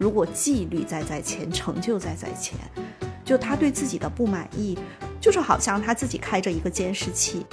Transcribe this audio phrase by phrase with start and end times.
[0.00, 2.56] 如果纪律在在前，成就在在前，
[3.22, 4.78] 就他对自己的不满意，
[5.20, 7.44] 就是好像他自己开着一个监视器。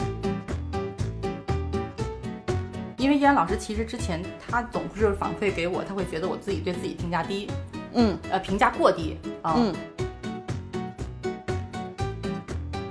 [2.96, 7.52] 因为依然老师其实之前他总是反馈给我，他会觉得我自己对自己评价低，
[7.92, 9.56] 嗯呃，评价过低啊。
[9.58, 9.76] 嗯。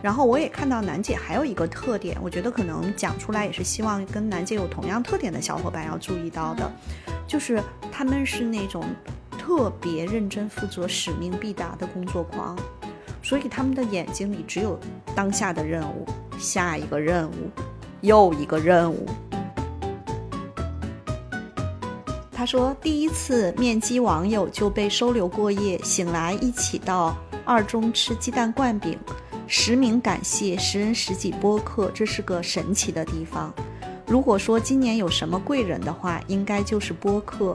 [0.02, 6.70] 然后我也看到楠姐还有一个特点，我觉得可能讲出来也是希望跟楠姐有同样特点的小伙伴要注意到的，
[7.27, 7.59] 就是
[7.91, 8.85] 他们是那种
[9.46, 12.59] 特别认真负责、使命必达的工作狂，
[13.23, 14.77] 所以他们的眼睛里只有
[15.14, 16.04] 当下的任务、
[16.37, 17.49] 下一个任务、
[18.01, 19.07] 又一个任务。
[22.32, 28.99] 他说，第一次面基网友就被收留过夜，醒来一起到二中吃鸡蛋灌饼。
[29.46, 33.55] 实名感谢十人十己播客，这是个神奇的地方。
[34.09, 37.55] 如果说今年有什么贵人的话，应该就是播客，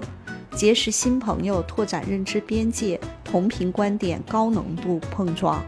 [0.55, 5.63] 结识新朋友，拓展认知边界，同频观点高浓度碰撞。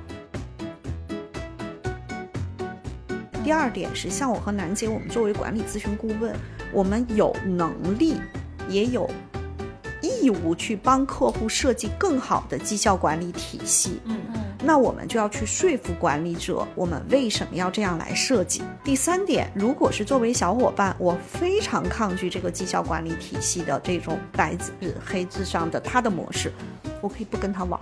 [3.44, 6.36] 第二点是，像我和楠姐，我们作为管理咨询顾问，
[6.72, 8.16] 我们有能力。
[8.70, 9.10] 也有
[10.02, 14.00] 义务去帮客户设计更好的绩效管理体系。
[14.06, 18.64] 嗯嗯，那我们就要去说服管理者，我们为什么要这样来设计。
[18.82, 24.72] 第三点，如果是作为小伙伴，我非常抗拒这个绩效管理体系的这种白纸
[25.06, 26.50] 黑字上的他的模式，
[27.02, 27.78] 我可以不跟他玩。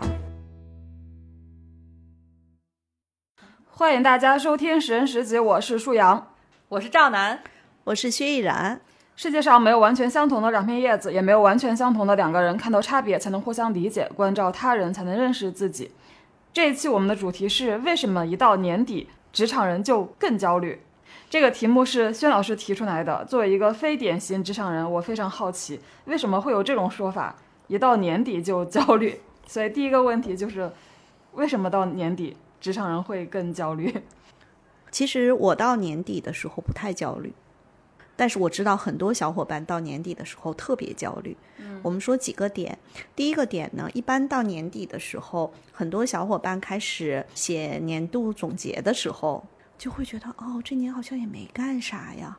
[3.70, 6.34] 欢迎大家收听《十人十集》，我是舒阳，
[6.68, 7.44] 我是赵楠，
[7.84, 8.82] 我是薛逸然。
[9.16, 12.58] 世界上没有完全相同的两片叶子，也没有完全相同的两个人。
[12.58, 15.92] 看到差别，才能互相理解；关照他人，才能认识自己。
[16.54, 20.82] 这一期我们的主题是：为什么一到年底，职场人就更焦虑？
[21.30, 23.24] 这个题目是轩老师提出来的。
[23.24, 27.38] 作为一个非典型职场人，我非常好奇，为什么会有这种说法？
[27.68, 29.22] 一到年底就焦虑。
[29.48, 30.70] 所以第一个问题就是，
[31.36, 34.02] 为什么到年底职场人会更焦虑？
[34.92, 37.34] 其实我到年底的时候不太焦虑。
[38.22, 41.36] 但是我知道很多小伙伴到年底的时候特别焦虑。
[41.58, 42.78] 嗯，我们说几个点。
[43.16, 49.44] 第一个点呢，一般到年底的时候，很多小伙伴开始写年度总结的时候，
[49.76, 52.38] 就会觉得哦，这年好像也没干啥呀。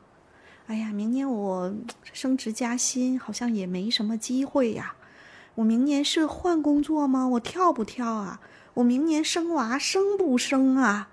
[0.67, 1.75] 哎呀，明年我
[2.13, 4.95] 升职加薪好像也没什么机会呀。
[5.55, 7.27] 我明年是换工作吗？
[7.27, 8.39] 我跳不跳啊？
[8.75, 11.09] 我明年生娃生不生啊？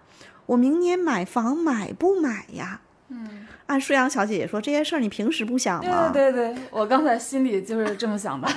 [0.47, 2.83] 我明年买房买不买呀？
[3.11, 3.47] 嗯。
[3.67, 6.11] 按舒阳小姐姐说，这些事儿你平时不想吗？
[6.13, 8.49] 对对对，我刚才心里就是这么想的。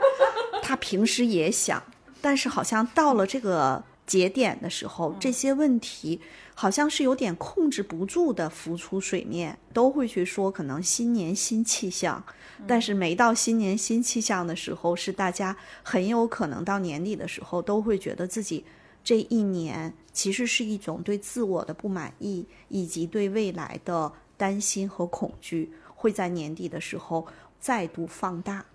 [0.62, 1.82] 她平时也想，
[2.22, 6.20] 但是好像到了这个节点的时候，这些问题
[6.54, 12.24] 好像是有点控制不住的浮出水面，都会去说可能新年新气象。
[12.66, 18.64] 但是没到新年新气象的时候，是大家很有可能到年底的时候都会觉得自己
[19.02, 24.10] 这一年其实是一种对自我的不满意，以及对未来的。
[24.36, 27.24] 担心和恐惧会在年底的时候
[27.60, 28.66] 再度放大。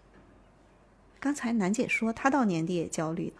[1.19, 3.33] 刚才楠姐说她到年底也焦虑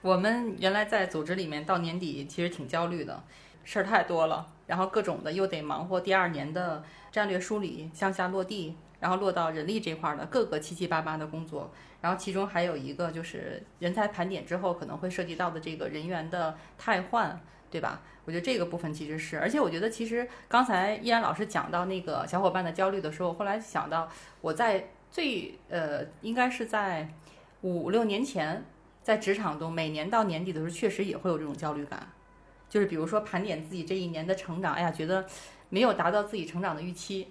[0.00, 3.22] 我们原来在组织里面到年底其实挺焦虑的，
[3.64, 17.40] 事儿太多了，然后各种的又得忙活第二年的战略梳理、向下落地，然后落到人力这块的各个七七八八的工作，然后其中还有一个就是人才盘点之后可能会涉及到的这个人员的汰换，
[17.70, 18.00] 对吧？
[18.24, 24.08] 我觉得这个部分其实是，而且我觉得其实刚才依然老师讲到那个小伙伴的焦虑的时候，后来想到
[24.40, 27.08] 我在最呃，应该是在
[27.62, 28.64] 五六年前，
[29.02, 32.08] 在职场中每年到年底的时候，确实也会有这种焦虑感，
[32.68, 35.26] 就是比如说盘点自己这一年的成长，哎呀，觉得
[35.68, 37.28] 没有达到自己成长的预期，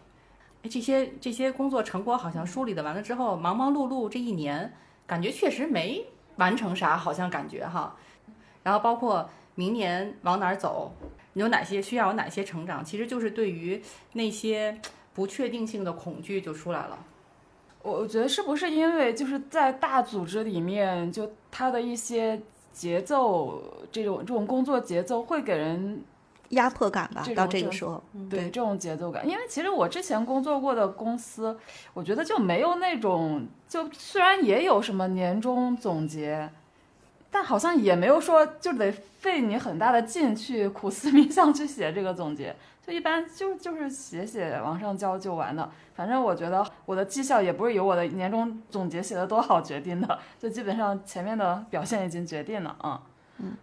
[0.64, 4.74] 哎，这些这些工作成果好像梳理的完了之后，忙忙碌碌这一年，
[5.06, 6.06] 感觉确实没
[6.38, 7.96] 完成啥，好像感觉哈，
[8.64, 9.30] 然后包括。
[9.56, 10.94] 明年往哪儿走？
[11.34, 12.86] 有哪些需要有哪些成长？
[12.86, 13.82] 其实就是对于
[14.14, 14.80] 那些
[15.14, 16.98] 不确定性的恐惧就出来了。
[17.82, 22.42] 我我觉得是不是因为就是在大组织里面，就它的一些
[22.72, 26.02] 节奏，这种这种工作节奏会给人
[26.50, 27.26] 压迫感吧？
[27.36, 29.28] 到这个时候，对这种节奏感。
[29.28, 31.58] 因为其实我之前工作过的公司，
[31.94, 36.50] 我觉得就没有那种，就虽然也有什么年终总结。
[37.32, 45.72] 但好像也没有说就得费你很大的劲去苦思冥想去写这个总结，就一般就就是写写往上交就完了。
[45.94, 53.00] 反正我觉得我的绩效也不是由我的年终总结写的多好决定的，就基本上前面的表现已经决定了啊。
[53.38, 53.54] 嗯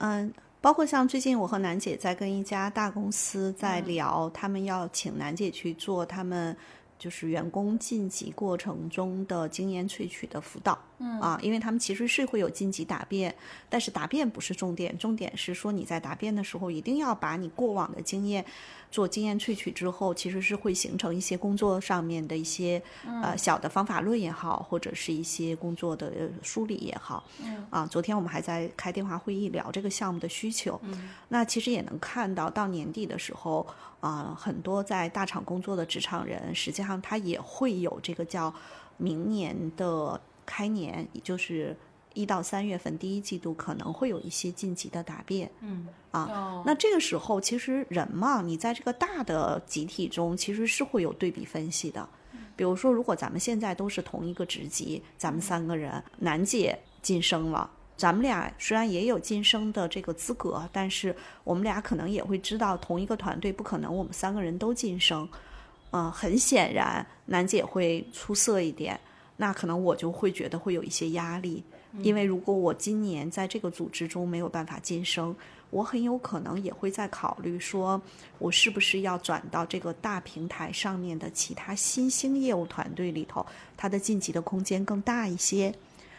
[0.00, 0.32] 嗯
[0.68, 6.54] 包括像最近我和楠姐在跟一家大公司在聊，他们要请楠姐去做他们
[6.98, 10.78] 就是员工晋级过程中的经验萃取的辅导。
[10.98, 13.34] 嗯啊，因为他们其实是会有晋级答辩，
[13.68, 18.44] 但是答辩不是重点，重点是说你在答辩的时候一定要把你过往的经验
[18.90, 27.22] 做经验萃取之后，其实是会形成一些工作上面的一些呃小的方法论也好，或者是一些工作的梳理也好。
[27.44, 30.80] 嗯啊，昨天我们还在开电话会议聊这个项目的需求。
[30.82, 33.64] 嗯，那其实也能看到到年底的时候
[34.00, 38.52] 啊，很多在大厂工作的职场人，实际上他也会有这个叫
[38.96, 40.20] 明年的。
[40.48, 41.76] 开年，也就是
[42.14, 52.08] 一到三月份第一季度可能会有一些晋级的答辩，嗯啊，那这个时候其实人嘛，你在这个大的集体中其实是会有对比分析的。
[52.56, 61.14] 比如说，如果咱们现在都是同一个职级，咱们三个人，楠姐晋升了，咱们俩虽然也有晋升的这个资格，但是
[61.44, 65.28] 我们俩可能也会知道，同一个团队不可能我们三个人都晋升，
[65.92, 68.98] 嗯，很显然，楠姐会出色一点。
[69.40, 71.62] 那可能我就会觉得会有一些压力，
[72.00, 75.34] 因为如果我今年在这个组织中没有办法晋升，
[75.70, 78.02] 我很有可能也会在考虑说，
[78.40, 83.46] 我是不是要转到这个大平台上面的其他新兴业务团队里头，
[83.76, 85.72] 它的晋级的空间更大一些，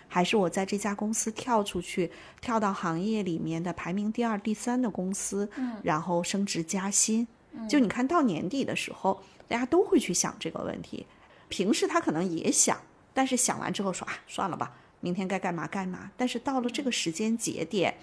[0.07, 5.49] 还是我在这家公司跳出去，跳到行业里面的排名第二、第三的公司，
[5.83, 7.27] 然后升职加薪。
[7.67, 11.05] 就你看到年底的时候，大家都会去想这个问题，
[11.49, 12.79] 平时他可能也想。
[13.13, 14.71] 但是想完之后说啊，算了吧，
[15.01, 16.11] 明天该干嘛干嘛。
[16.15, 17.95] 但是到了这个时间节点，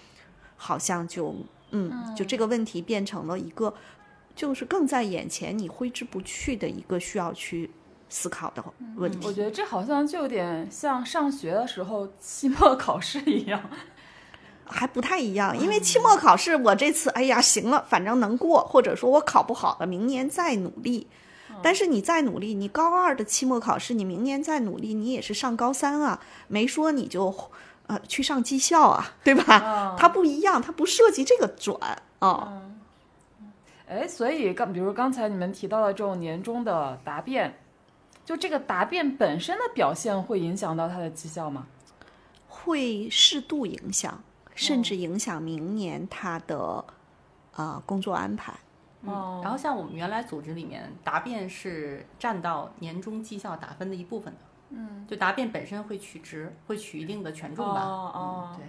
[0.55, 1.35] 好像就
[1.71, 3.73] 嗯，就这个问题变成了一个，
[4.35, 7.69] 就是更在眼前，你挥之不去的一个需要去
[8.09, 8.63] 思考的
[8.95, 9.25] 问题。
[9.27, 13.61] 我觉得这好像就有点像上学的时候期末考试一样，
[14.65, 15.57] 还不太一样。
[15.57, 21.07] 因为期末考试，我这次哎呀行了，反正能过，或者说我考不好了，明年再努力。
[21.63, 27.33] 但是你再努力，你高二的期末考试，你明年再努力，你也是上高三啊，没说你就，
[27.87, 29.95] 呃，去上技校啊，对吧？
[29.97, 32.63] 它不一样，它不涉及这个转啊。
[33.87, 37.57] 哎，所以刚比如刚才你们提到的这种年终的答辩，
[38.25, 41.67] 就这个答辩本身的表现会影响到他的绩效吗？
[42.47, 44.21] 会适度影响，
[44.53, 46.83] 甚至影响明年他的
[47.53, 48.53] 啊工作安排。
[49.07, 54.39] 嗯，然后像我们原来组织里面，答辩是占到年终绩效打分的一部分的。
[54.69, 57.81] 嗯，就答辩本身会取值，会取一定的权重吧。
[57.83, 58.65] 哦哦，对。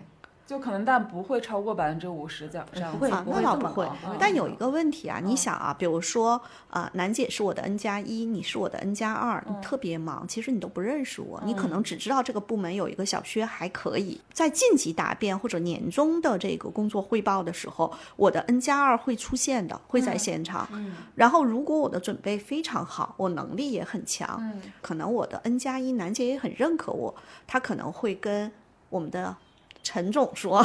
[0.48, 2.66] 就可能，但不会超过百分之五十这样。
[2.72, 3.86] 这样不会，那倒不会。
[4.18, 6.40] 但有一个问题啊，你想啊，比如说
[6.70, 14.18] 啊，楠姐是我的 N 加一，你是我的 N 加二，你特别忙，其实你都不认识我，你可能只知道这个部门有一个小薛还可以。
[14.32, 20.66] 在晋级答辩或者年终的这个工作汇报的时候，我的 N 加二会出现的，会在现场。
[20.72, 20.94] 嗯。
[21.14, 27.14] 然后，如果我的准备非常好，我能力也很强，可能我的 N 加一楠姐也很认可我，
[27.46, 28.50] 她可能会跟
[28.88, 29.36] 我们的。
[29.88, 30.62] 陈总说：“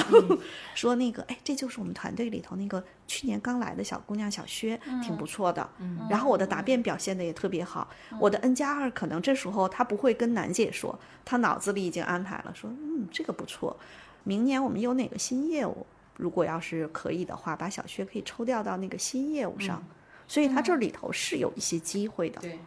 [0.75, 5.65] 说那个，哎，这就是我们团队里头那个去年刚来的小姑娘小薛，挺不错的。
[6.09, 7.87] 然后我的答辩表现的也特别好。
[8.19, 13.77] 我的 N 加二可能这时候他不会跟楠姐说，他脑子里已经安排了，说嗯，这个不错。
[14.25, 15.85] 明年我们有哪个新业务，
[16.17, 19.81] 如果要是可以的话，把小薛可以抽调到那个新业务上。
[20.27, 22.41] 所以他这里头是有一些机会的。
[22.41, 22.59] 对，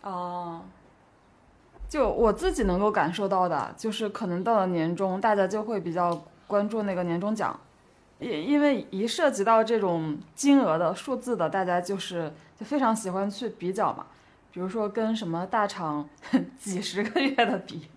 [0.00, 0.62] 哦。”
[1.90, 7.58] 就我自己能够感受到的，就是可能到了年终，大家就会比较关注那个年终奖，
[8.20, 14.06] 因因为一涉及到这种金额的数字的，大家就是就非常喜欢去比较嘛。
[14.52, 16.08] 比如说跟什么大厂
[16.56, 17.88] 几十个月的比，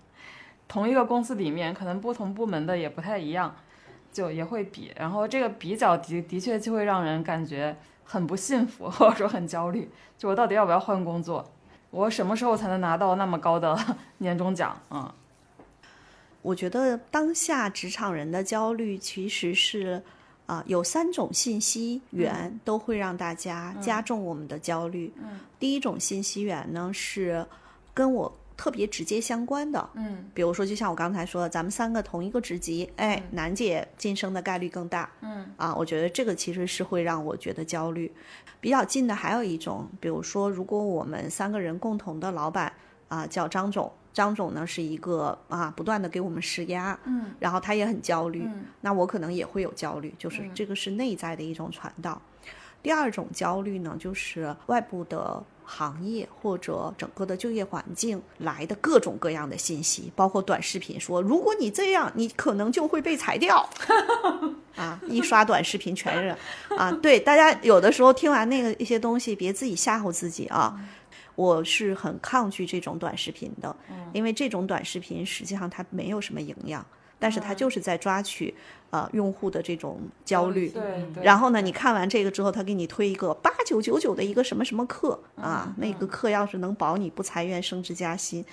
[0.67, 3.55] 同一个公司里面可能不同部门的也不太一样，
[4.11, 4.91] 就也会比。
[4.95, 9.91] 然后这个比较的的确就会让人感觉很不幸福，或者说很焦虑。
[10.17, 11.52] 就我到底要不要换工作？
[11.93, 13.77] 我什么时候才能拿到那么高的
[14.17, 14.75] 年终奖？
[14.89, 15.13] 嗯，
[16.41, 20.01] 我觉得当下职场人的焦虑其实是
[20.47, 25.13] 啊，有三种信息源都会让大家加重我们的焦虑。
[25.21, 27.45] 嗯，第一种信息源呢是
[27.93, 28.35] 跟我。
[28.55, 38.13] 特别直接相关的，嗯，比如说，就像我刚才说，咱们三个同一个职级，哎，楠姐晋升的概率更大，嗯，啊，我觉得这个其实是会让我觉得焦虑。
[38.61, 42.71] 比较近的还有一种，比如说，如果我们三个人共同的老板
[43.07, 48.47] 啊叫张总，张总呢是一个啊不断的给我们施压，嗯，然后他也很焦虑，
[48.81, 52.21] 那我可能也会有焦虑，就是这个是内在的一种传导。
[52.83, 55.43] 第二种焦虑呢，就是外部的。
[55.65, 63.67] 行业或者整个的就业环境来的各种各样的信息，包括短视频说，如果你这样，你可能就会被裁掉。
[64.75, 66.35] 啊，一刷短视频全是
[66.75, 70.79] 啊，对大家有的时候听完那个一些东西，别自己吓唬自己啊。
[71.35, 73.75] 我是很抗拒这种短视频的，
[74.13, 76.85] 因为这种短视频实际上它没有什么营养，
[77.23, 78.53] 但是它就是在抓取
[78.89, 80.67] 呃用户的这种焦虑。
[80.67, 81.23] 对对。
[81.23, 88.43] 然后呢，你看完这个之后，他给你推一个八九九九的一个什么什么课啊，那个课要是能保你不裁员、升职加薪，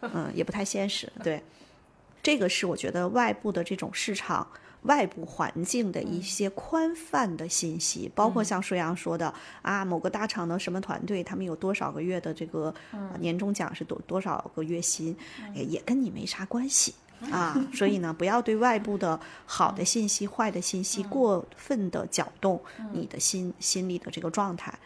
[0.00, 1.12] 嗯，也不太现实。
[1.22, 1.42] 对，
[2.22, 4.46] 这个是我觉得外部的这种市场。
[4.82, 12.72] 外部环境的一些宽泛的信息，包括像舒阳说的啊，某个大厂的什么团队，他们有多少个月的这个
[13.18, 15.16] 年终奖是多多少个月薪，
[15.56, 16.94] 也也跟你没啥关系
[17.32, 17.56] 啊。
[17.72, 22.60] 所以呢，不要对外部的好的信息、坏的信息过分的搅动
[22.92, 24.78] 你的心心理的这个状态。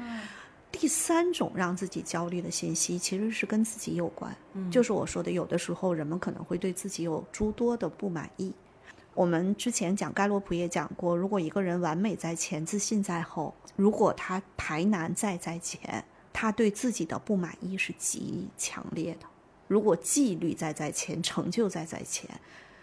[0.72, 4.32] 第三种让自己焦虑的信息，其实是跟自己有关，
[4.70, 8.54] 就是我说的，有的时候人们可能会对自己有诸多的不满意。
[9.12, 19.26] 我们之前讲盖洛普也讲过，如果一个人完美在前，自信在后，如果他排难在在前，他对自己的不满意是极强烈的。
[19.70, 22.28] 如果纪律在在前，成就在在前，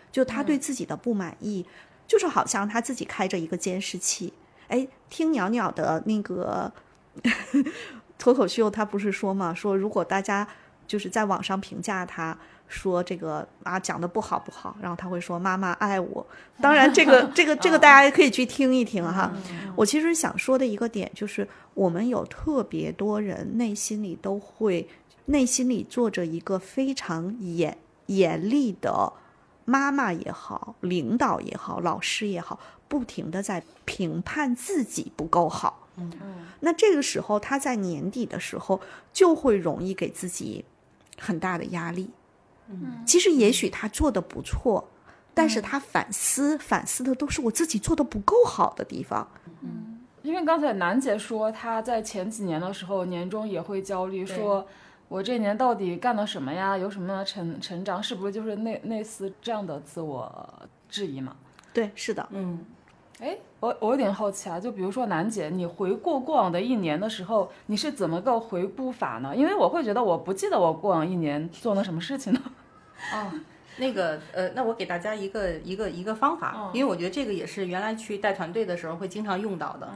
[0.10, 1.66] 就他对自己的不满意，
[2.08, 4.32] 就是好像他自己开着一个监视器，
[4.70, 6.72] 哎，听袅袅的那个
[8.18, 10.48] 脱口秀，他不是说嘛，说如果大家
[10.88, 12.38] 就是在网上评价他。
[12.70, 16.28] 说这个啊讲的不好不好，然后他会说妈妈爱我。
[16.60, 19.32] 当然， 这个这个这个大家也可以去听一听哈。
[19.74, 24.86] 我其实想说的一个点就是，我们有特别多人内心里都会
[25.28, 29.14] 内心里坐着一个非常严严厉的
[29.64, 35.88] 妈妈也好，领导也好，老师也好，不停的在评判自己不够好。
[35.98, 36.48] 嗯嗯。
[36.62, 38.80] 那这个时候他在年底的时候
[39.14, 40.66] 就会容易给自己
[41.20, 42.10] 很大的压力。
[42.70, 44.88] 嗯，其实也许他做的不错，
[45.34, 49.28] 但是他反思反思的都是我自己做的不够好的地方。
[49.62, 54.68] 嗯，因为刚才楠姐说她在前几年的时候年终也会焦虑，说
[55.08, 56.78] 我这年到底干了什么呀？
[56.78, 58.02] 有什么成成长？
[58.02, 60.30] 是不是就是类类似这样的自我
[60.90, 61.36] 质疑嘛？
[61.74, 62.66] 对，是的，嗯。
[63.20, 69.36] 哎，我我有点好奇啊，就比如说楠姐，你回顾过往的一年的时候，你是怎么个回顾法呢？
[69.36, 72.40] 因为我会觉得我不记得我过往一年做了什么事情呢。
[73.12, 73.32] 哦，
[73.78, 79.90] 那个呃，那我给大家一个一个一个方法，因为我觉得这个也是原来去带团队的时候会经常用到的。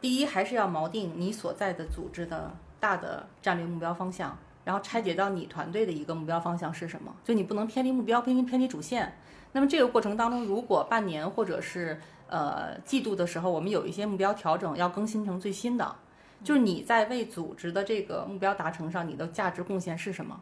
[0.00, 2.50] 第一，还是要锚定你所在的组织的
[2.82, 9.16] 大的战略目标方向，然后拆解到你团队的一个目标方向是什么，就你不能偏离目标，偏离偏离主线。
[9.52, 15.94] 那么这个过程当中，如果半年或者是呃，季度的时候，我们有一些目标调整，要更新成最新的。
[16.42, 20.40] 就是你在为组织的这个目标达成上，你的价值贡献是什么？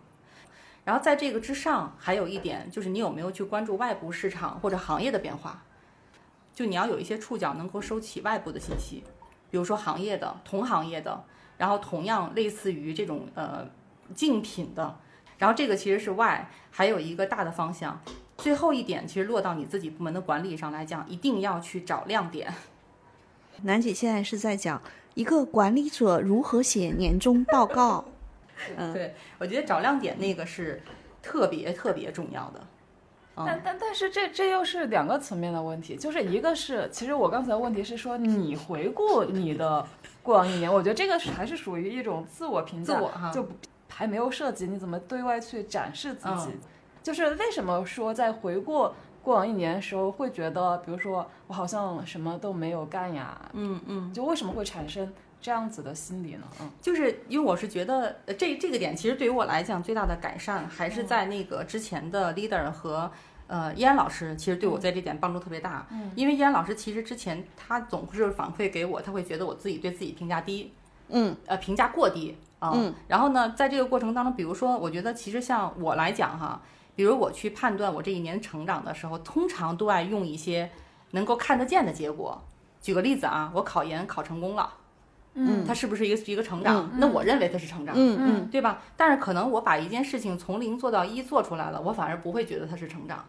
[0.82, 5.62] 然后在这个之上，还有一点就是你有没有去关注外部市场或者行业的变化？
[6.54, 9.04] 就你要有一些触角能够收起外部的信息，
[9.50, 11.22] 比如说行业的、同行业的，
[11.60, 13.68] 然后同样类似于这种呃
[14.14, 14.96] 竞品的。
[15.36, 18.00] 然后这个其实是外，还有一个大的方向。
[18.38, 22.52] 最后一点，其实落到你自己部门的管理上来讲，一定要去找亮点。
[23.62, 24.80] 楠姐现在是在讲
[25.12, 28.06] 一个管理者如何写年终报告。
[28.76, 30.82] 嗯，对，我觉得找亮点那个是
[31.22, 32.66] 特别特别重要的。
[33.36, 39.86] 但但但是这这又是两个层面的问题，就是一个是，其实我刚才的问题是说，你回顾你的
[40.22, 43.30] 过往一年，我觉得这个还是属于一种自我评价，自我哈。
[43.30, 43.46] 就
[43.88, 46.48] 还没有涉及你怎么对外去展示自己。
[47.02, 55.10] 就是为什么说在回过过往一年的时候，会觉得，比如说我好像什么都没有干呀，嗯嗯，就为什么会产生
[55.40, 56.46] 这样子的心理呢？
[56.60, 63.10] 嗯，就是因为我是觉得，这这个点其实对于我来讲最大的改善，还是在那个之前的 leader 和
[63.50, 65.86] 呃依安老师，其实对我在这点帮助特别大。
[65.90, 70.72] 嗯，因为依安老师其实之前他总是反馈给我，他会觉得我自己对自己评价低，
[71.08, 72.70] 嗯，呃评价过低啊。
[72.74, 76.62] 嗯，然后呢，在这个过程当中，比如说，我觉得其实像我来讲哈。
[76.96, 80.70] 比如我去判断我这一年成长的时候，通常都爱用一些
[81.12, 82.42] 能够看得见的结果。
[82.82, 84.70] 举个例子啊，我考研考成功了，
[85.32, 86.90] 嗯，它是不是一个一个成长？
[86.98, 88.82] 那我认为它是成长，嗯嗯，对吧？
[88.98, 93.24] 但是可能我把一件事情从零做到一做出来了，我反而不会觉得它是成长。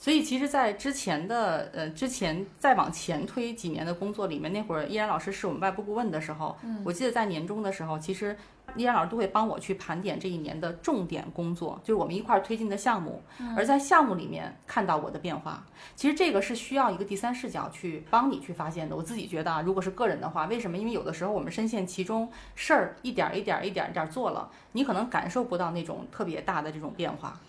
[0.00, 8.36] 所以其实，在之前的呃之前再往前推几年的工作里面，那会儿依然老师是我们外部顾问的时候，我记得在年终的时候，其实。
[8.76, 13.20] 依然老师都会帮我去盘点这一年的重点工作，就是我们一块儿推进的项目，
[13.56, 15.66] 而在项目里面看到我的变化。
[15.96, 18.94] 其实这个是需要一个第三视角去帮你去发现的。
[18.94, 20.78] 我自己觉得啊，如果是个人的话，为什么？
[20.78, 27.40] 因为有的时候我们深陷其中，事儿一点一点一点一点做了，你可能感受不到那种特别大的这种变化。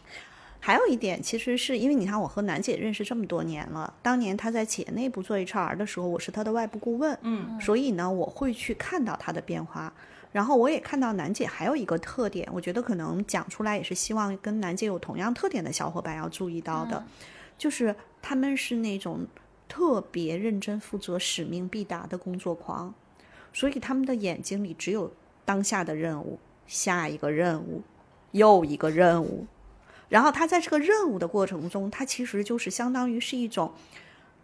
[0.64, 9.92] 还有一点，其实是因为你看，我和楠姐认识这么多年了，当年她在企业内部做 HR 的时候，我是她的外部顾问，嗯，所以呢，我会去看到她的变化。
[10.32, 17.04] 然后我也看到楠姐还有一个特点，我觉得可能讲出来也是希望跟楠姐有同样特点的小伙伴要注意到的，
[17.58, 19.26] 就是他们是那种
[19.68, 22.94] 特别认真负责、使命必达的工作狂，
[23.52, 25.12] 所以他们的眼睛里只有
[25.44, 26.38] 当下的任务、
[26.68, 27.82] 下一个任务、
[28.32, 29.48] 又一个任务。
[30.12, 33.72] 然后他在这个任务的过程中，他其实就是相当于是一种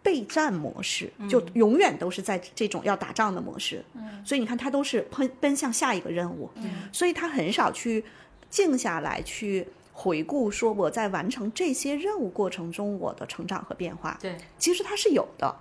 [0.02, 3.84] 备战模式，就永远都是在这种要打仗的模式。
[4.24, 6.48] 所以你看，他都是奔奔向下一个任务，
[6.90, 8.02] 所以他很少去
[8.48, 14.16] 静下来去回顾，说我在完成这些任务过程中我的成长和变化。
[14.22, 15.54] 对，其实他是有的。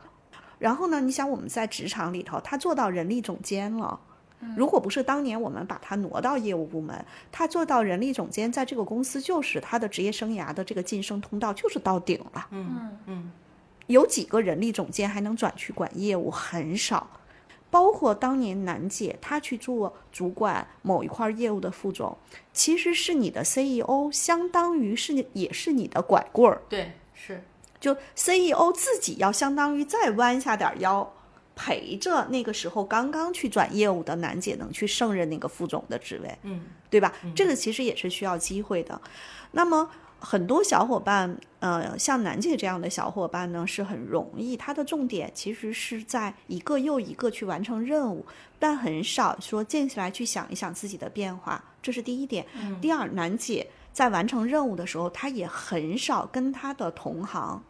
[0.57, 3.99] 然后呢，你想我们在职场里头，他做到人力总监了。
[4.55, 12.47] 如果不是当年我们把他挪到业务部门，他做到人力总监，在这个公司就是他的职业生涯的这个晋升通道就是到顶了。
[12.51, 13.31] 嗯嗯，
[13.87, 16.29] 有几个人力总监还能转去管业务？
[16.29, 17.09] 很少。
[17.69, 22.17] 包括当年楠姐她去做主管某一块业务的副总，
[22.53, 26.61] 其实是你的 CEO，相当于是也是你的拐棍儿。
[26.69, 27.43] 对，是。
[27.79, 31.13] 就 CEO 自己要相当于再弯下点腰，
[31.57, 37.11] 陪着那个时候刚刚去转业务的楠姐能去胜任那个副总的职位，嗯，对吧？
[37.35, 39.01] 这个其实也是需要机会的。
[39.51, 48.25] 那么很多小伙伴，呃，像楠姐这样的小伙伴呢，是很容易，他的重点其实是在一个又一个去完成任务，
[48.59, 52.45] 但很少说静下来去想一想自己的变化，这是第一点。
[52.79, 57.63] 第二，楠姐在完成任务的时候，她也很少跟她的同行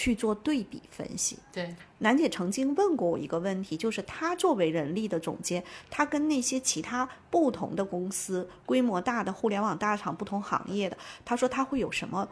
[0.00, 1.38] 去做对比分析。
[1.52, 12.26] 对，楠姐曾经问过我一个问题，就是她作为人力的总监，她跟那些其他不同的公司、规模大的互联网大厂、不同行业的，她说她会有什么？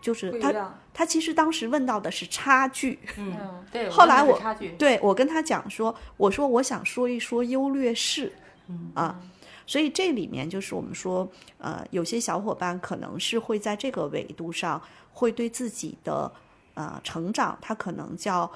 [0.00, 0.72] 就是她。
[0.94, 3.00] 她其实当时问到的是差距。
[3.16, 3.90] 嗯，对。
[3.90, 8.32] 后来我我差距，对我跟她讲说，我说我想说一说优劣势，
[8.68, 9.20] 嗯啊，
[9.66, 14.80] 所以这里面就是我们说，呃，有些小伙伴可能是会在这个维度上，
[15.12, 16.30] 会对自己的
[16.78, 18.48] 呃成长，他可能叫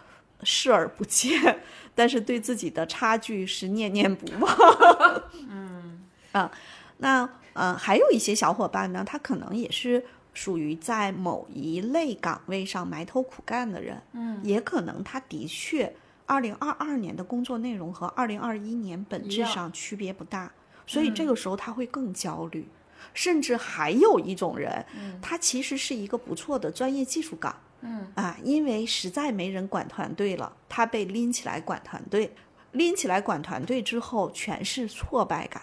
[0.44, 1.58] 视而不见，
[1.92, 4.56] 但是对自己的差距是念念不忘。
[5.50, 6.48] 嗯，啊，
[6.98, 15.92] 那呃，还有一些小伙伴呢，他可能也是属于在某一类岗位上埋头苦干的人，嗯，也可能他的确。
[16.24, 20.50] 二零二二年的工作内容和二零二一年本质上区别不大，
[20.86, 22.66] 所以这个时候他会更焦虑。
[23.12, 24.86] 甚至还有一种人，
[25.20, 32.32] 他其实是一个不错的专业技术岗，嗯啊，因为实在没人管团队了，他被拎起来管团队，
[32.70, 35.62] 拎起来管团队之后全是挫败感。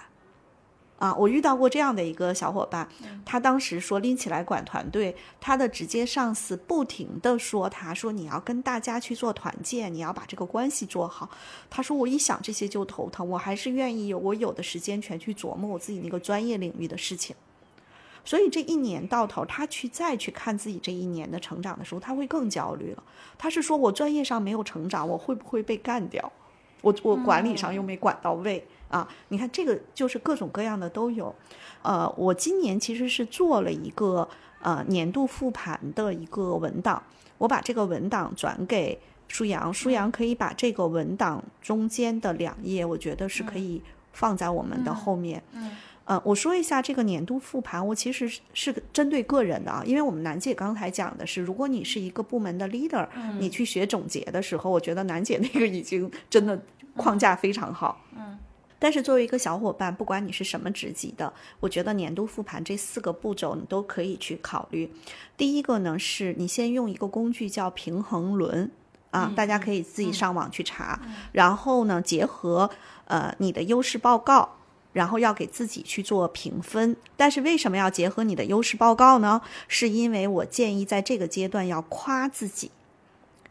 [0.97, 2.85] 啊，我遇到过这样的一个小伙伴，
[3.23, 11.29] 他当时说拎起来管团队，他的直接上司不停的说，他说你要跟大家去做团建，你要把这个关系做好。
[11.69, 17.33] 他说我一想这些就头疼，我还是愿意有我有的时间全去琢磨我自己那个专业领域的事情。
[18.29, 23.03] 所以这一年到头，他去再去看自己这一年的成长的时候，他会更焦虑了。
[23.39, 26.31] 他是说我专业上没有成长，我会不会被干掉？
[26.81, 28.63] 我我管理上又没管到位。
[28.87, 31.33] 啊，你看这个就是各种各样的都有，
[31.81, 34.29] 呃，我今年其实是做了一个
[34.61, 37.01] 呃年度复盘的一个文档，
[37.39, 43.81] 我把这个文档转给舒阳，舒阳可以把这个文档中间的两页，我觉得是可以
[44.13, 45.41] 放在我们的后面。
[45.53, 45.75] 嗯，
[46.09, 56.59] 呃，我说一下这个年度复盘，我其实是是针对个人的啊，因为我们楠姐刚才讲的是，如果你是一个部门的 leader，、你去学总结的时候，我觉得楠姐那个已经真的
[56.97, 58.03] 框架非常好。
[58.17, 58.39] 嗯
[58.81, 64.89] 但是作为一个小伙伴，不管你是什么职级的，我觉得年度复盘这四个步骤你都可以去考虑。
[65.35, 68.71] 第一个呢，是你先用一个工具叫平衡轮
[69.11, 70.97] 啊，大家可以自己上网去查。
[71.33, 72.69] 然后呢，结合
[73.05, 74.55] 呃你的优势报告，
[74.93, 76.95] 然后要给自己去做评分。
[77.15, 79.41] 但是为什么要结合你的优势报告呢？
[79.67, 82.71] 是因为我建议在这个阶段要夸自己，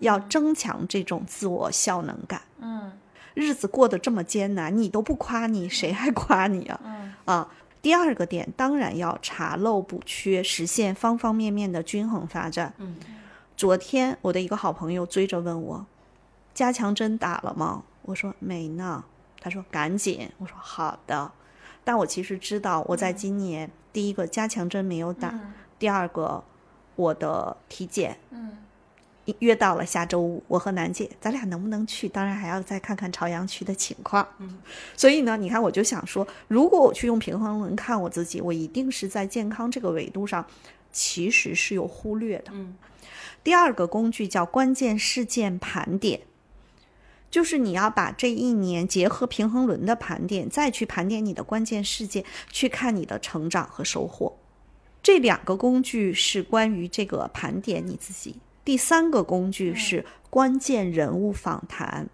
[0.01, 2.43] 要增强这种自我效能感。
[2.61, 2.93] 嗯
[3.35, 6.81] 日子过得这么艰难，你都不夸你，谁还夸你啊？
[6.83, 7.49] 嗯啊，
[7.81, 12.75] 第二个点当然要查漏补缺，实现方方面面的均衡发展。
[12.79, 12.97] 嗯，
[13.57, 15.87] 昨天我的一个好朋友追着问我，
[16.53, 17.85] 加强针打了吗？
[18.03, 19.05] 我说没呢。
[19.41, 20.31] 他说赶紧。
[20.39, 21.31] 我说好的。
[21.85, 26.43] 但我其实知道，我在今年、第一个加强针没有打，嗯第二个
[26.97, 28.59] 我的体检嗯
[29.39, 32.09] 约到了下周五，我和楠姐，咱俩能不能去？
[32.09, 34.27] 当然还要再看看朝阳区的情况。
[34.39, 34.59] 嗯，
[34.97, 40.45] 所以呢，你看，我就想说，如果我去用平衡轮看我自己，我一定是在健康这个维度上，
[40.91, 42.53] 其实是有忽略的。
[42.53, 42.75] 嗯，
[43.45, 46.21] 第二个工具叫关键事件盘点，
[47.31, 54.37] 就是你要把这一年结合平衡轮的盘点，再去盘点你的关键事件，去看你的成长和收获。
[55.03, 58.37] 这两个工具是关于这个盘点你自己。
[58.65, 62.09] 第三个工具是关键人物访谈。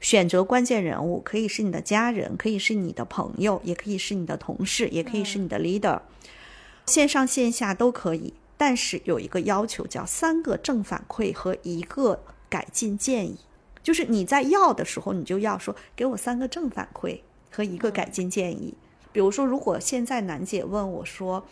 [0.00, 6.02] 选择关键人物可以是你的家人，可以是你的朋友，也可以是你的同事，也可以是你的 leader，
[6.86, 8.34] 线上线下都可以。
[8.56, 13.38] 但是有一个要求，叫三个正反馈和一个改进建议。
[13.88, 17.20] 就是你在要的时候，你就要说给我三个正反馈
[17.50, 18.74] 和一个改进建议。
[19.12, 21.46] 比如说，如果现在楠姐问我说，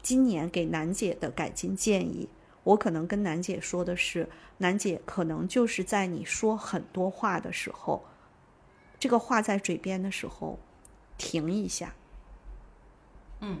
[0.00, 2.28] 今年给楠姐的改进建议，
[2.62, 8.04] 我可能跟楠姐说的是，楠姐可能就是在你说很多话的时候，
[9.00, 10.60] 这个话在嘴边的时候，
[11.16, 11.92] 停一下。
[13.40, 13.58] 嗯，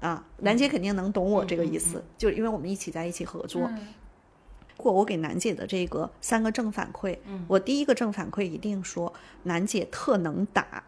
[0.00, 3.70] 啊，楠姐肯定能懂我这个意思，就是因为我们一起在一起合作。
[4.76, 9.12] 如果我给楠姐的这个三个正反馈，我第一个正反馈一定说
[9.44, 10.84] 楠姐特能打。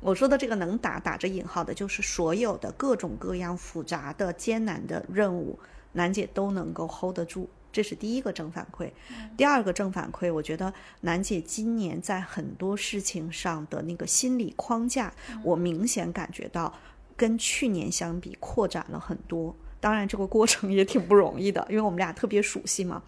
[0.00, 5.58] 我说的这个能打打着引号的，就是所有的各种各样复杂的艰难的任务，
[5.92, 8.90] 楠姐都能够 hold 得住，这是第一个正反馈。
[9.36, 10.72] 第二个正反馈，我觉得
[11.02, 16.72] 楠姐今年在很多事情上的那个心理框架，我明显感觉到
[17.14, 19.54] 跟去年相比扩展了很多。
[19.80, 23.02] 当然，这个过程也挺不容易的，因为我们俩特别熟悉嘛。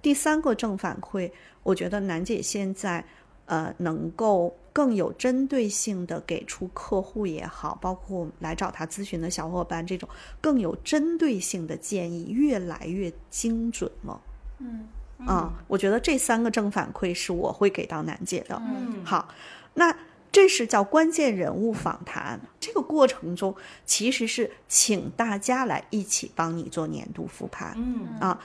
[0.00, 1.30] 第三个正反馈，
[1.62, 3.04] 我觉得楠姐现在
[3.44, 10.08] 呃能够更有针对性的给出客户也好，包括来找她咨询的小伙伴这种
[10.40, 14.20] 更有针对性的建议，越来越精准了。
[14.58, 14.88] 嗯
[15.26, 18.60] 啊，我觉得这三个正反馈是我会给到楠姐的。
[18.62, 19.28] 嗯好，
[19.74, 19.94] 那
[20.36, 22.38] 这是叫关键人物访谈。
[22.60, 27.72] 这个过程中，其实是请大家来一起帮你做年度复盘。
[27.74, 28.38] 嗯啊，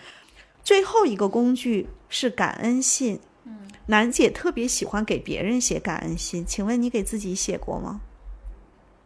[0.64, 3.20] 最后一个工具是感恩信。
[3.44, 8.00] 嗯，楠姐特别喜欢给别人写感恩信，请问你给自己写过吗？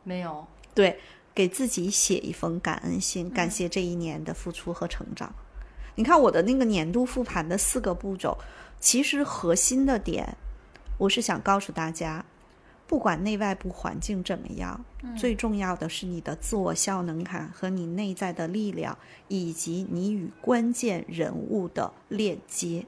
[0.04, 0.46] 没有，
[0.76, 1.00] 对，
[1.34, 5.34] 给自己写一封感恩信，感谢这一年的付出和成长。
[5.96, 8.38] 你看我的那个年度复盘的四个步骤，
[8.80, 10.38] 其实核心的点，
[11.00, 12.24] 我是想告诉大家，
[12.88, 14.84] 不管内外部环境怎么样，
[15.18, 22.86] 最重要的是你的自我效能感和你内在的力量，以及你与关键人物的链接。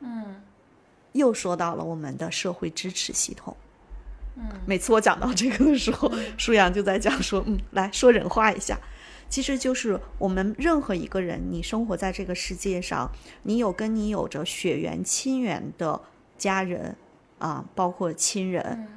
[0.00, 0.42] 嗯。
[1.12, 3.54] 又说到了我们的社会支持系统。
[4.34, 8.80] 嗯，每次我讲到这个的时候，舒阳就在讲说，嗯，来说人话一下，
[9.28, 13.10] 其实就是我们任何一个人，你生活在这个世界上，
[13.42, 16.00] 你有跟你有着血缘亲缘的
[16.38, 16.96] 家人
[17.38, 18.88] 啊，包括亲人，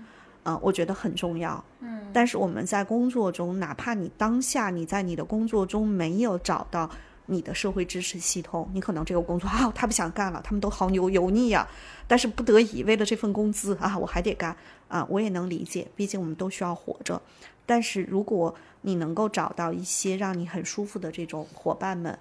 [0.46, 1.62] 啊，我觉得很重要。
[1.80, 6.90] 嗯，但是我们在工作中，哪怕你当下你在你的工作中没有找到
[7.26, 11.68] 你的社会支持系统，你可能这个工作啊，他不想干了，他们都好油油腻呀、
[12.08, 14.56] 但是不得已为了这份工资啊，我还得干
[14.88, 17.20] 啊，我也能理解，毕竟我们都需要活着。
[17.66, 22.20] 但是如果你能够找到一些让你很舒服的这种伙伴们，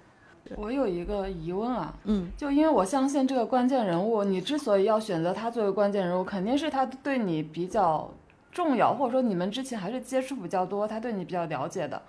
[0.55, 8.09] 我有一个疑问啊，嗯，就因为我相信这个关键人物，你之所以要选择他作为关键人物，肯定是他对你比较
[8.51, 12.01] 重要，或者说你们之前还是接触比较多，他对你比较了解的。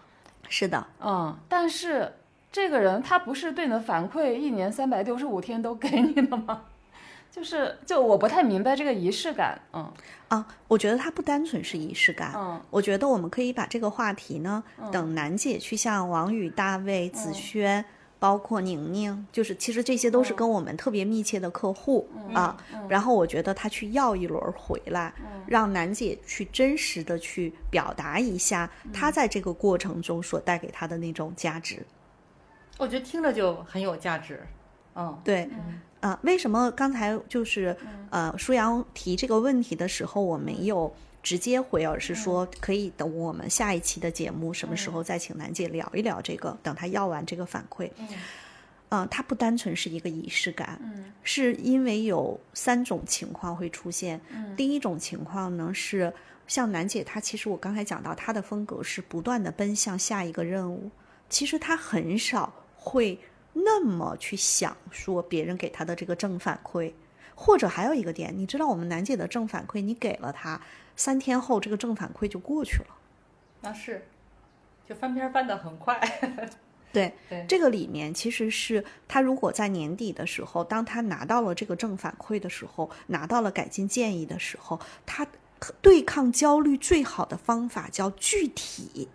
[0.48, 2.12] 是的，嗯，但是
[2.52, 6.62] 这个人他不是对你的反馈一年三百六十五天都给你的吗？
[7.32, 9.60] 就是就我不太明白这个仪式感。
[9.72, 9.92] 嗯
[10.28, 17.84] 啊，我觉得它不单纯是仪式感，嗯我觉得我们可以把这个话题呢，等楠姐去向王宇、大卫、子轩，
[18.18, 22.56] 包括宁宁，就是其实这些都是跟我们特别密切的客户、啊。
[22.88, 25.12] 然后我觉得他去要一轮回来，
[25.46, 31.84] 让楠姐去真实的去表达一下他在这个过程中所带给他的那种价值。
[32.78, 34.40] 我觉得听着就很有价值。
[34.94, 35.48] 嗯，对，
[36.00, 37.76] 啊，为什么刚才就是
[38.08, 40.90] 呃，舒阳提这个问题的时候，我没有
[41.26, 47.90] 直接回，而是说可以等我们下一期的节目什么时候再请楠姐聊一聊这个，等她要完这个反馈。
[48.90, 54.20] 嗯，它不单纯是一个仪式感，嗯是因为有三种情况会出现。
[54.56, 56.14] 第一种情况呢是
[56.46, 60.88] 像楠姐，她其实我刚才讲到她的风格是不断的奔向下一个任务，
[61.28, 63.18] 其实她很少会
[63.52, 66.92] 那么去想说别人给她的这个正反馈，
[67.34, 70.60] 或者还有一个点，你知道我们楠姐的正反馈，你给了她
[70.96, 72.88] 三天后，这个正反馈就过去了。
[73.60, 74.08] 那是，
[74.88, 76.00] 就翻篇儿翻得很快。
[76.92, 85.26] 对，对这个里面其实是他如果在年底的时候，当他拿到了这个正反馈的时候，拿到了改进建议的时候，他
[85.82, 89.08] 对抗焦虑最好的方法叫具体。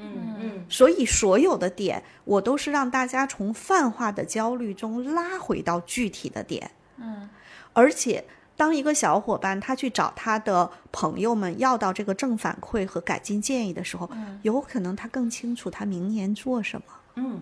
[0.00, 6.70] 嗯嗯所以所有的点，我都是让大家从泛化的焦虑中拉回到具体的点。
[6.96, 7.28] 嗯
[7.72, 8.24] 而且
[8.58, 14.10] 当一个小伙伴他去找他的朋友们要到这个正反馈和改进建议的时候，
[14.42, 16.86] 有可能他更清楚他明年做什么。
[17.14, 17.40] 嗯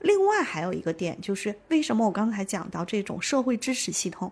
[0.00, 4.30] 另外还有一个点就是，为什么我刚才讲到这种社会支持系统？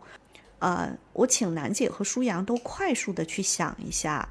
[0.60, 4.28] 呃，我请楠姐和舒阳都快速的去想一下，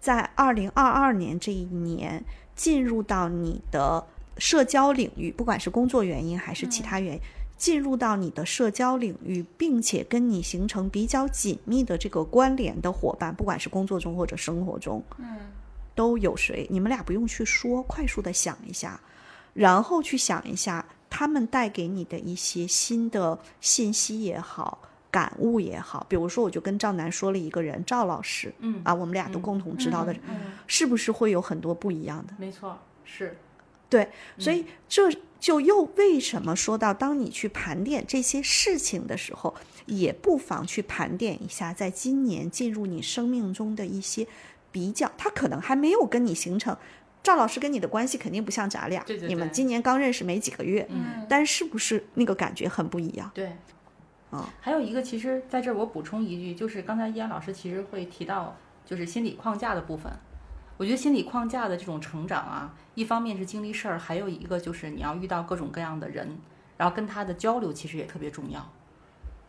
[0.00, 2.24] 在二零二二年这一年
[2.56, 4.04] 进入到你的
[4.38, 7.20] 社交领域，不管是工作原因还是其他原因，
[7.62, 15.36] 进入到你的社交领域，并且跟你形成比较紧密的这个关联的伙伴，不管是工作中或者生活中，嗯
[15.94, 16.66] 都有谁？
[16.68, 19.00] 你们俩不用去说，快速的想一下，
[19.54, 26.04] 然后去想一下他们带给你的一些新的信息也好，感悟也好。
[26.08, 30.34] 比如说，我就跟赵楠说了一个人，赵老师，嗯啊，我们俩都共同知道的人，嗯，
[30.66, 32.34] 是不是会有很多不一样的？
[32.38, 33.36] 没错，是
[33.88, 35.08] 对，所以这
[35.42, 39.52] 就又为什么说到，当你去盘点这些事情的时候，
[39.86, 44.28] 也不妨去盘点一下，在今年进入你生命中的一些
[44.70, 46.76] 比较，他可能还没有跟你形成。
[47.24, 53.28] 赵老师跟你的关系肯定不像咱俩，对对对你们今年刚认识没几个月，嗯但是不是那个感觉很不一样？
[53.34, 53.50] 对。
[54.30, 60.12] 啊，还有一个，其实在这儿我补充一句，就是刚才依安老师其实会提到，就是心理框架的部分。
[60.82, 66.28] 我觉得心理框架的这种成长啊，一方面是经历事儿，还有一个就是你要遇到各种各样的人，
[66.76, 68.68] 然后跟他的交流其实也特别重要。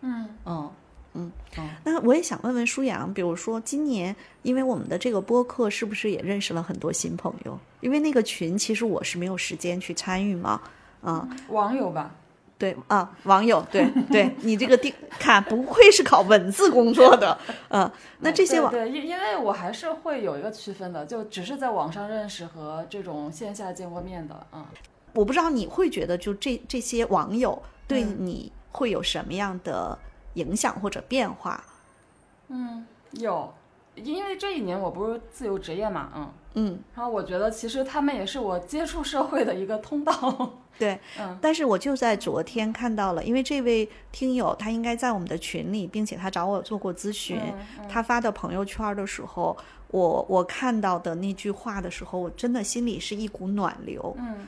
[0.02, 0.72] 嗯嗯
[1.14, 7.60] 嗯嗯那我也想问问舒阳，比如说今年，因为我们的这个播客，是不是也认识了很多新朋友？
[7.82, 10.62] 因为那个群其实我是没有时间去参与嘛，
[11.02, 12.14] 啊、网友吧，
[12.58, 17.38] 对啊，网友，对对，你这个定看，不愧是考文字工作的，
[17.70, 24.66] 嗯、那这些网，对对，因因为我还是会有一个区分的，就只是在网上认识和这种线下见过面的，嗯。
[25.14, 29.96] 我不知道你会觉得，就这这些网友对嗯你会有什么样的
[30.34, 31.64] 影响或者变化？
[32.48, 33.54] 嗯，有，
[33.94, 47.40] 因为这一年我不是自由职业嘛，嗯，嗯，然后我觉得其实他们也是我接触社会的一个通道，对，嗯但是我就在昨天看到了，因为这位听友他应该在我们的群里，并且他找我做过咨询，
[47.80, 49.56] 嗯他发的朋友圈的时候，
[49.90, 54.16] 我我看到的那句话的时候，我真的心里是一股暖流。
[54.18, 54.48] 嗯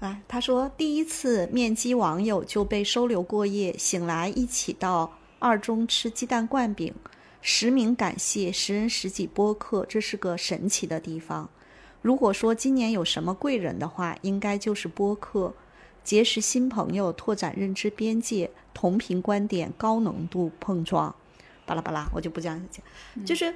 [0.00, 6.92] 来，他说第一次面基网友就被收留过夜，醒来一起到二中吃鸡蛋灌饼，
[7.40, 11.48] 实名感谢十人十几播客，这是个神奇的地方。
[12.04, 15.54] 如果说今年有什么贵人的话，应该就是播客，
[16.02, 21.14] 结识新朋友，拓展认知边界，同频观点高浓度碰撞，
[21.64, 22.84] 巴拉巴拉，我就不这样讲，
[23.24, 23.54] 就是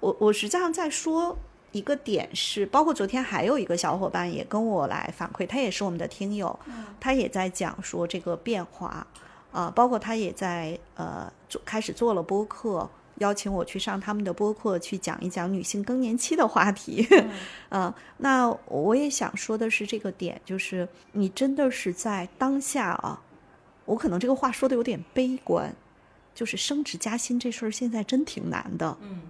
[0.00, 1.38] 我我实际上在说
[1.70, 6.58] 一个点是，包括昨天还有一个小伙伴也跟我来反馈，他也是我们的听友，
[6.98, 9.06] 他也在讲说这个变化
[9.52, 12.90] 啊、包括他也在呃做开始做了播客。
[13.18, 17.06] 邀请我去上他们的播客，去讲一讲女性更年期的话题。
[17.70, 23.20] 嗯、 那我也想说的是这个点，就是你真的是在当下啊，
[23.84, 25.74] 我可能这个话说的有点悲观，
[26.34, 28.96] 就是升职加薪这事儿现在真挺难的。
[29.02, 29.20] 嗯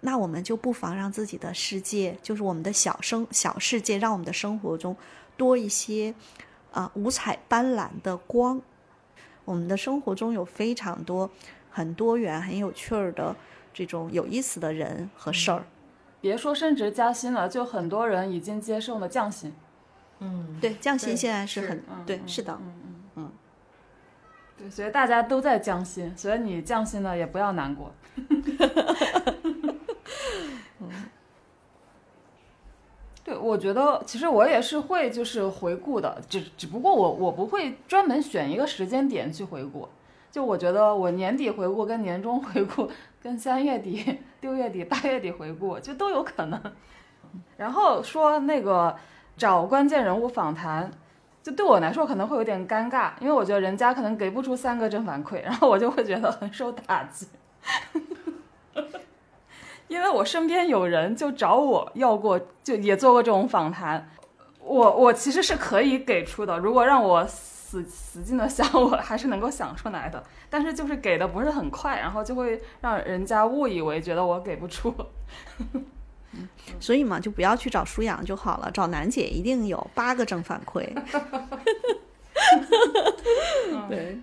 [0.00, 4.94] 那我们就不妨让自己的世界，就是我们的小生小世界，让我们的生活中
[5.36, 6.14] 多一些
[6.70, 8.60] 啊、五彩斑斓的光。
[9.44, 11.28] 我们的生活中有非常多
[11.76, 13.36] 很多元、很有趣儿的
[13.74, 15.66] 这种有意思的人和事儿。
[16.22, 19.52] 别说升职加薪了，就很多人已经接受了降薪。
[20.20, 23.30] 嗯，对，降薪现在是是很嗯对，嗯是的，嗯嗯嗯
[24.56, 27.92] 对，所以大家都在降薪，所以你降薪了也不要难过。
[33.22, 39.86] 对，我觉得其实我也是会就是回顾的，只只不过我我不会专门选一个时间点去回顾。
[40.36, 42.90] 就我觉得我年底回顾、跟年终回顾、
[43.22, 46.60] 跟三月底、六月底、八月底回顾，就都有可能。
[47.56, 48.94] 然后说那个
[49.38, 50.90] 找关键人物访谈，
[51.42, 57.26] 就对我来说可能会有点尴尬，因为我觉得人家可能给不出三个正反馈，然后我就会觉得很受打击。
[59.88, 64.06] 因为我身边有人就找我要过，就也做过这种访谈，
[64.60, 67.26] 我我其实是可以给出的，如果让我
[67.82, 74.94] 死死劲的想，我还是能够想出来的，但是就是给的不是很快，然后就会让人家误以为觉得我给不出。
[76.78, 80.86] 所以嘛，就不要去找舒阳就好了，找楠姐一定有八个正反馈。
[83.88, 84.18] 对，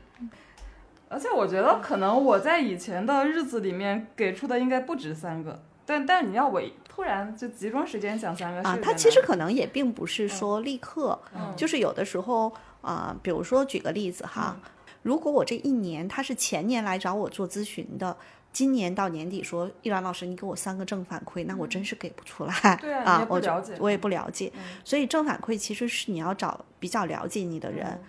[1.10, 14.56] 而且我觉得可能我在以前的日子里面给出的应该不止三个，但但你要我突然就集中时间讲三个是啊，有点它其实可能也并不是说立刻，嗯就是有的时候啊、比如说举个例子哈，
[15.02, 18.15] 如果我这一年他是前年来找我做咨询的，
[18.52, 22.78] 今年到年底说依兰老师你给我三个正反馈，那我真是给不出来。
[22.80, 23.76] 对啊，我了解。
[23.80, 24.52] 我也不了解，
[24.84, 28.00] 所以正反馈其实是你要找比较了解你的人。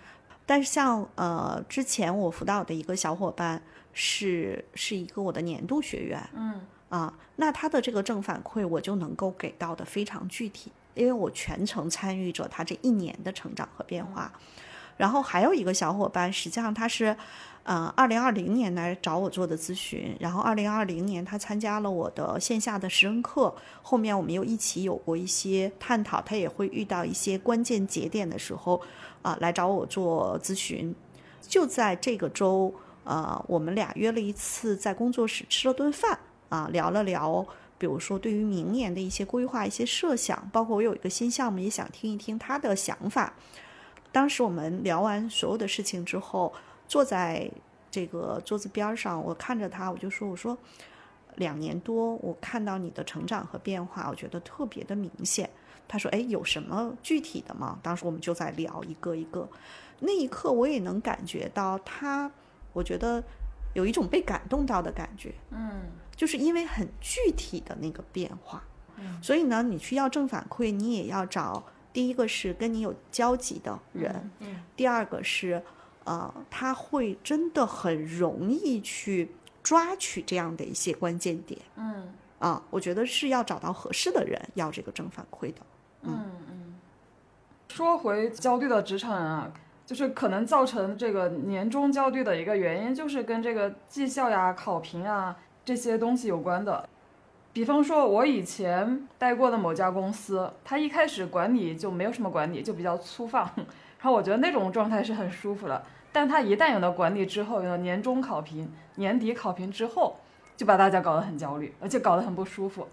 [0.45, 3.59] 但是像呃之前我辅导的一个小伙伴
[3.93, 14.31] 是是一个我的年度学员，嗯啊，那他的这个正反馈我就能够给到的非常具体，因为我全程参与着他这一年的成长和变化。
[14.97, 17.15] 然后还有一个小伙伴，实际上他是，
[17.63, 28.81] 呃，二零二零年来找我做的咨询，然后二零二零年他参加了我的线下的十人课，后面我们又一起有过一些探讨，他也会遇到一些关键节点的时候，
[29.21, 30.95] 啊、来找我做咨询。
[31.41, 36.17] 就在这个周，呃，我们俩约了一次在工作室吃了顿饭，
[36.49, 37.45] 啊，聊了聊。
[37.77, 43.33] 比如说，对于明年的一些规划、一些设想，包括我有一个新项目，也想听一听他的想法。
[44.15, 46.53] 当时我们聊完所有的事情之后，
[46.87, 47.51] 坐在
[47.91, 50.57] 这个桌子边上，我看着他，我就说：“我说，
[51.35, 55.49] 两年多，我看到你的成长和变化，我觉得特别的明显。”
[55.85, 59.49] 他说：“哎，有什么具体的吗？”当时我们就在聊一个一个，
[59.99, 62.31] 那一刻我也能感觉到他，
[62.71, 63.21] 我觉得
[63.73, 65.35] 有一种被感动到的感觉。
[65.51, 65.81] 嗯
[66.15, 68.63] 就是因为很具体的那个变化，
[69.21, 71.61] 所以呢，你去要正反馈，你也要找
[71.95, 75.63] 第一个是跟你有交集的人，嗯第二个是，
[76.03, 79.31] 呃，他会真的很容易去
[79.63, 85.61] 抓取这样的一些关键点嗯啊，我觉得是要找到合适的人要这个正反馈的。
[86.01, 86.75] 嗯嗯。
[87.69, 89.49] 说回焦虑的职场人啊，
[89.85, 96.89] 就是可能造成这个年终焦虑的一个原因，就是跟这个绩效呀、考评啊这些东西有关的。
[97.55, 105.81] 比方说，我以前待过的某家公司，它一开始管理就没有什么管理，就比较粗放， 然后我觉得那种状态是很舒服的。
[106.11, 110.17] 但它一旦有了管理之后，有了年终考评、年底考评之后，
[110.57, 112.89] 就把大家搞得很焦虑，而且搞得很不舒服。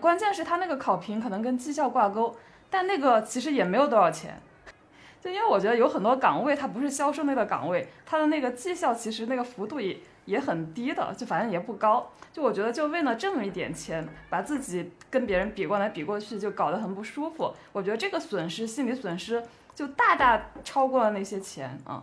[0.00, 2.34] 关键是他那个考评可能跟绩效挂钩，
[2.68, 4.42] 但那个其实也没有多少钱。
[5.20, 12.10] 就因为我觉得有很多岗位它不是销售类的岗位，它的那个绩效其实那个幅度也也很低的，就反正也不高。
[12.32, 17.52] 就我觉得就为了这么一点钱，把自己跟别人比过来比过去，就搞得很不舒服。
[17.72, 19.42] 我觉得这个损失，心理损失
[19.74, 22.02] 就大大超过了那些钱啊。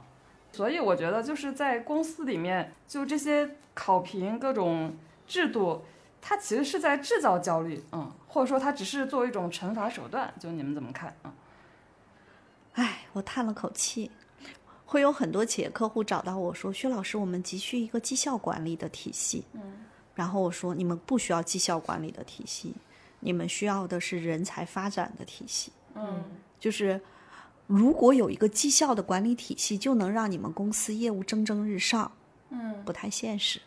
[0.51, 4.95] 所以我觉得就是在公司里面，就这些考评各种
[5.27, 5.84] 制度，
[6.21, 10.34] 它其实是在制造焦虑，嗯，或者说它只是作为一种惩罚手段。
[10.39, 11.34] 就你们怎么看啊？
[12.73, 14.12] 唉，我叹了口气。
[14.89, 22.73] 会有很多企业客户找到我说：“薛老师，我们急需一个绩效管理的体系。”嗯，然后我说：“你们不需要绩效管理的体系，
[23.19, 25.71] 你们需要的是人才发展的体系。
[25.93, 26.23] 嗯
[26.60, 26.99] 就是
[27.67, 32.12] 如果有一个绩效的管理体系，就能让你们公司业务蒸蒸日上，
[32.49, 33.62] 嗯不太现实。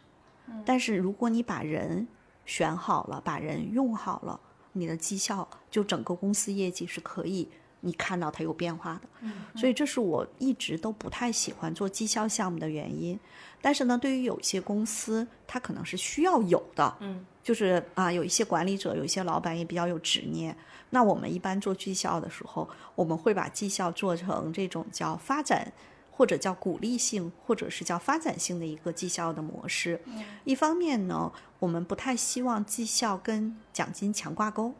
[0.65, 2.09] 但是如果你把人
[2.45, 4.41] 选好了，把人用好了，
[4.73, 7.49] 你的绩效就整个公司业绩是可以
[7.83, 9.29] 你看到它有变化的。
[9.55, 13.21] 所以这是我一直都不太喜欢做绩效项目的原因。
[13.61, 20.57] 但是呢，对于有一些公司，它可能是需要有的，嗯，就是啊，有一些管理者，有一些老板也比较有执念。
[20.91, 25.73] 那我们一般做绩效的时候，我们会把绩效做成这种叫发展。
[26.15, 29.99] 或者叫鼓励性，或者是叫发展性的一个绩效的模式。
[30.45, 34.75] 一方面呢，我们不太希望绩效跟奖金强挂钩，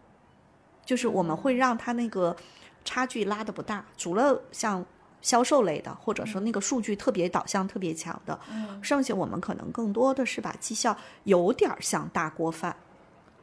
[0.85, 2.37] 就是我们会让他那个
[2.85, 3.85] 差距拉的不大。
[3.97, 4.85] 除了像
[5.21, 8.39] 销售类的，或者说那个数据特别导向特别强的，
[8.83, 12.75] 剩下我们可能更多的是把绩效有点像大锅饭，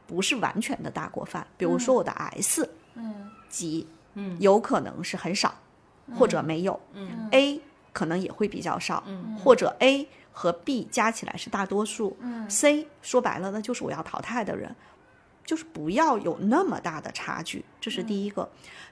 [0.06, 1.46] 不是完全的大锅饭。
[1.56, 5.54] 比如说我的 S 嗯级，嗯有可能是很少，
[6.18, 6.78] 或者没有。
[6.92, 7.60] 嗯 A
[7.92, 12.16] 可能也会比较少，嗯或者 A 和 B 加起来是大多数。
[12.20, 14.74] 嗯 C 说白了呢，就是我要淘汰的人，
[15.50, 18.48] 就是不要有那么大的差距，这是第一个。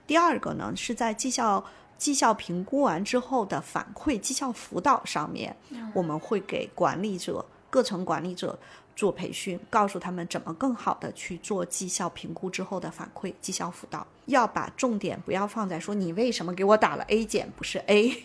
[0.08, 1.64] 第二个呢，是在绩效
[1.96, 5.56] 绩效评估完之后的反馈、绩效辅导上面，
[5.94, 8.58] 我们会给管理者、各层管理者
[8.96, 14.04] 做培训，告诉他们怎么更好的去做绩效评估之后的反馈、绩效辅导。
[14.26, 18.24] 要把重点不要放在说你为什么给我打了 A 减不是 A，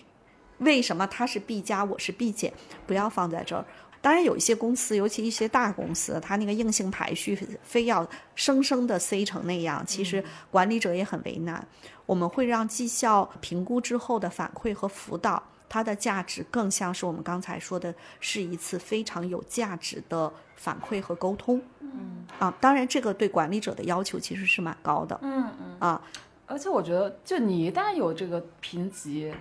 [0.58, 2.52] 为什么他是 B 加我是 B 减，
[2.88, 3.64] 不要放在这儿。
[4.04, 7.34] 当然，有一些公司，尤其一些大公司，它那个硬性排序
[7.64, 11.66] 非要生生的塞成那样，其实管理者也很为难。
[12.06, 21.62] 我们会让绩效评估之后的反馈和辅导，它的价值更像是我们刚才说的，是一次非常有价值的反馈和沟通。
[21.80, 26.02] 嗯啊，当然，这个对管理者的要求其实是蛮高的嗯嗯，啊。
[26.46, 29.34] 而且我觉得，就你一旦有这个评级，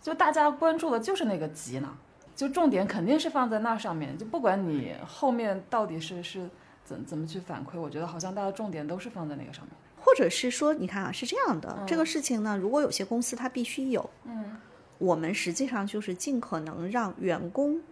[0.00, 1.94] 就大家关注的就是那个级呢。
[2.38, 6.48] 就重点肯定是放在那上面，就不管你后面到底是是
[6.84, 9.74] 怎怎么去反馈，我觉得好像大家重点都是放在那个上面。
[10.00, 14.56] 或者是说，你看啊，是这样的，嗯这个事情呢，如果有些公司它必须有，嗯，
[14.98, 17.82] 我们实际上就是尽可能让员工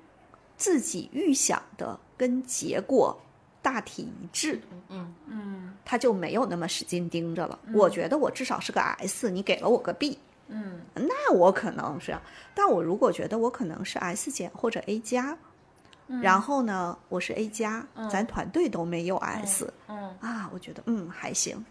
[0.57, 3.21] 自己预想的跟结果
[3.61, 7.59] 大体一致，嗯嗯他就没有那么使劲盯着了。
[7.75, 10.17] 我觉得我至少是个 S，你给了我个 B，
[10.49, 12.17] 嗯那我可能是，
[12.55, 15.37] 但我如果觉得我可能是 S 减或者 A 加，
[16.23, 21.65] 然后呢，我是 A 加，咱团队都没有 S，、嗯，啊，我觉得嗯还行。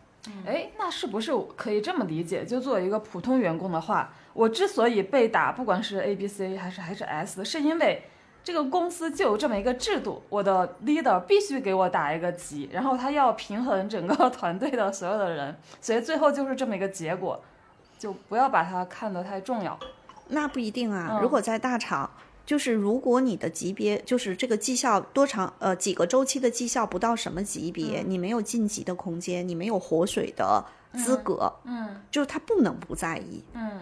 [0.45, 2.43] 哎，那是不是可以这么理解？
[2.43, 8.03] 就作为一个普通员工的话，我之所以被打，不管是 A、B、C 还是还是 S，是因为
[8.43, 17.39] 这个公司就有这么一个制度，我的 leader 必须给我打一个级，然后他要平衡整个 团队的所有的人，所以最后就是这么一个结果，
[17.97, 19.77] 就不要把它看得太重要。
[20.27, 22.09] 那不一定啊，嗯如果在大厂，
[22.45, 33.43] 就是如果你的级别就是这个绩效多长呃几个周期的绩效不到什么级别，你没有晋级的空间，你没有活水的资格，嗯就是他不能不在意。
[33.53, 33.81] 嗯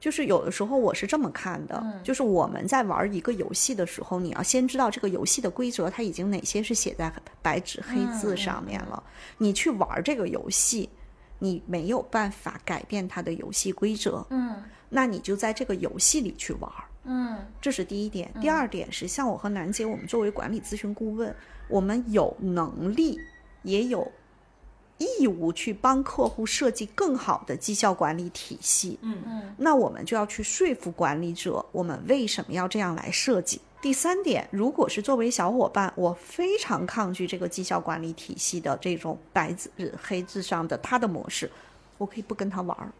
[0.00, 7.10] 就是有的时候我是这么看的，就是我们在玩一个游戏的时候，你要先知道这个游戏的规则，它已经哪些是写在
[7.40, 9.02] 白纸黑字上面了。
[9.38, 10.90] 你去玩这个游戏，
[11.44, 16.70] 你没有办法改变它的游戏规则，嗯那你就在这个游戏里去玩。
[17.04, 18.32] 嗯这是第一点。
[18.40, 21.34] 第二点是，像我和楠姐，我们作为管理咨询顾问，
[21.68, 23.20] 我们有能力，
[23.62, 24.10] 也有
[24.96, 28.98] 义务去帮客户设计更好的绩效管理体系。
[29.02, 33.60] 嗯嗯那我们就要去说服管理者，我们为什么要这样来设计。
[33.84, 39.70] 第三点，如果是作为小伙伴，我非常抗拒这个绩效管理体系的这种白纸
[40.02, 41.50] 黑字上的他的模式，
[41.98, 42.90] 我可以不跟他玩儿。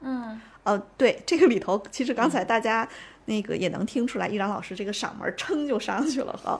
[0.00, 2.88] 嗯呃，对，这个里头，其实刚才大家
[3.26, 6.58] 那个也能听出来，易然老师这个嗓门儿噌就上去了哈。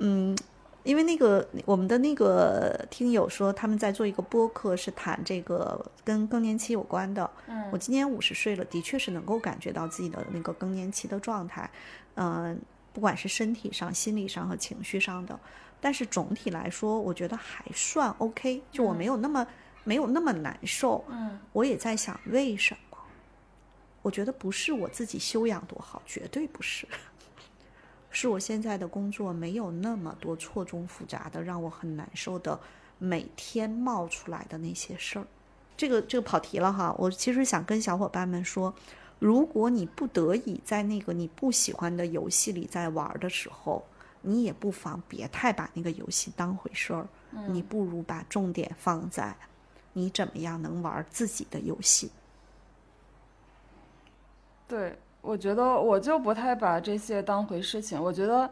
[0.00, 0.36] 嗯，
[0.82, 7.30] 因为那个我们的那个听友说他们在做一个播客，是谈这个跟更年期有关的。
[7.46, 11.70] 嗯我今年五十岁了，的确是能够感觉到自己的那个更年期的状态，
[12.16, 12.60] 嗯、
[12.92, 15.38] 不管是身体上、心理上和情绪上的。
[15.80, 19.46] 但是总体来说，我觉得还算 OK，就我没有那么、
[19.84, 21.04] 没有那么难受。
[21.08, 22.98] 嗯我也在想为什么？
[24.02, 26.86] 我觉得不是我自己修养多好，绝对不是，
[28.10, 32.58] 是我现在的工作没有那么多错综复杂的让我很难受的
[32.98, 35.26] 每天冒出来的那些事儿。
[35.76, 38.74] 这个这个跑题了哈，我其实想跟小伙伴们说，
[39.18, 43.84] 如果你不得已在那个你不喜欢的游戏里在玩儿的时候，
[44.22, 47.08] 你也不妨别太把那个游戏当回事儿，
[47.48, 49.34] 你不如把重点放在
[49.92, 52.10] 你怎么样能玩自己的游戏。
[54.68, 58.00] 对，我觉得我就不太把这些当回事情。
[58.00, 58.50] 我觉得，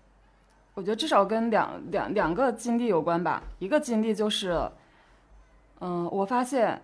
[0.74, 3.42] 我觉得至少跟两两两个经历有关吧。
[3.58, 4.70] 一个经历就是，
[5.80, 6.82] 嗯，我发现，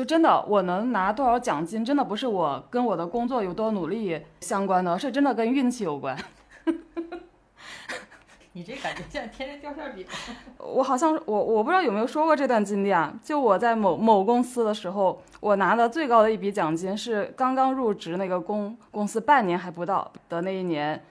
[0.00, 6.16] 就真的我能拿多少奖金，真的不是我跟我的工作有多努力相关的，是真的跟运气有关。
[8.52, 10.06] 你这感觉像天天掉馅饼。
[10.56, 13.12] 我好像我我不知道有没有说过这段经历啊。
[13.22, 21.04] 就我在某某公司的时候，我拿的最高的一笔奖金是刚刚入职那个公公司半年还不到的那一年，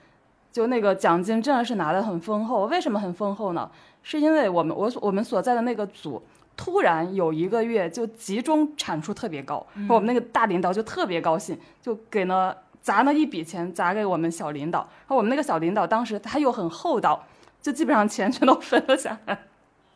[0.50, 2.66] 就那个奖金真的是拿的很丰厚。
[2.66, 3.70] 为什么很丰厚呢？
[4.02, 6.20] 是因为我们我所我们所在的那个组。
[6.62, 14.80] 突然有一个月就集中产出特别高，我们那个大领导就特别高兴，就给了砸了一笔钱砸给我们小领导。
[14.80, 17.24] 然后我们那个小领导当时他又很厚道，
[17.62, 19.38] 就基本上钱全都分了下来。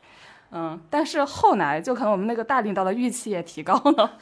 [0.52, 4.16] 嗯，但是后来就可能我们那个大领导的预期也提高了，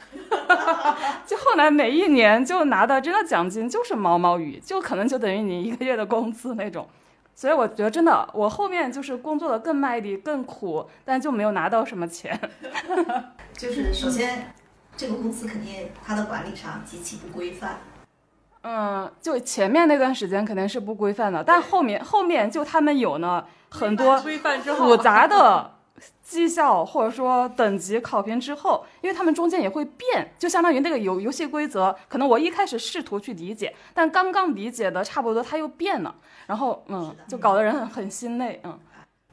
[1.25, 6.85] 就后来每一年就拿的真的奖金就是毛毛雨，就可能就等于你一个月的工资那种。
[7.35, 12.39] 所以我觉得真的，我后面就是工作的更卖力、更苦，但就没有拿到什么钱。
[13.57, 14.53] 就是首先，
[14.95, 17.79] 这个公司肯定它的管理上极其不规范。
[18.61, 25.71] 嗯，就前面那段时间肯定是不规范的，但后面后面就他们有呢很多复杂的
[26.21, 36.15] 绩效或者说等级考评之后，因为他们中间也会变，就相当于那个游游戏规则，可能我一开始试图去理解，但刚刚理解的差不多，它又变了，
[36.47, 38.79] 然后嗯，就搞得人很很心累，嗯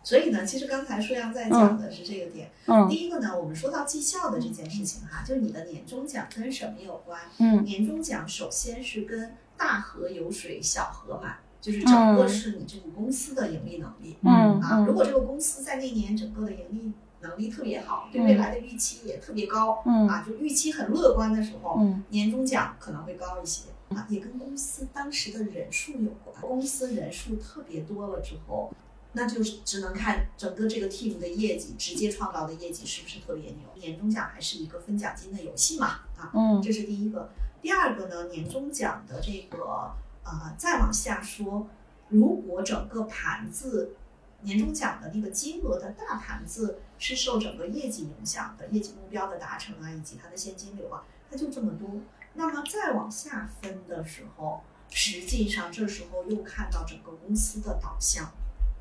[0.02, 2.50] 所以呢，其实刚才舒阳在讲的是这个点。
[2.66, 7.20] 嗯第一个呢，我们说到绩效的这件事情哈、就是你的年终奖跟什么有关？
[7.38, 14.16] 嗯年终奖首先是跟大河有水，小河满，就是整个嗯是你这个公司的盈利能力。
[14.22, 26.40] 嗯啊，如果这个公司在那年整个的盈利能力特别好，对未来的预期也特别高，嗯啊，就预期很乐观的时候，嗯年终奖可能会高一些啊，也跟公司当时的人数有关。
[26.40, 28.72] 公司人数特别多了之后，
[29.12, 33.58] 那就是只能看整个这个 team 的业绩，直接创造的业绩是不是特别牛。
[33.74, 35.86] 年终奖还是一个分奖金的游戏嘛，
[36.16, 37.30] 啊，嗯这是第一个。
[37.60, 39.92] 第二个呢，年终奖的这个
[40.24, 41.66] 呃，再往下说，
[42.08, 43.96] 如果整个盘子
[44.42, 51.88] 年终奖的那个金额的大盘子是受整个业绩影响的，业绩目标的达成啊，以及它的现金流啊，它就这么多。
[52.34, 58.30] 那么再往下分的时候，实际上这时候又看到整个公司的导向，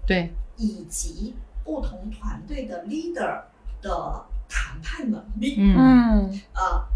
[0.06, 3.44] 对，以及不同团队的 leader
[3.82, 5.56] 的谈判能力。
[5.58, 6.88] 嗯嗯呃，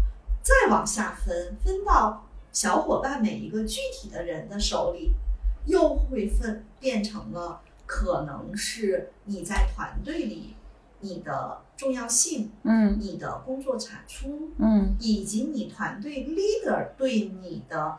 [0.42, 2.24] 再往下分，分到
[2.54, 5.10] 小伙伴每一个具体的人的手里，
[5.66, 10.54] 又会分变成了可能是你在团队里
[11.00, 17.98] 你的重要性、嗯你的工作产出，嗯以及你团队 leader 对你的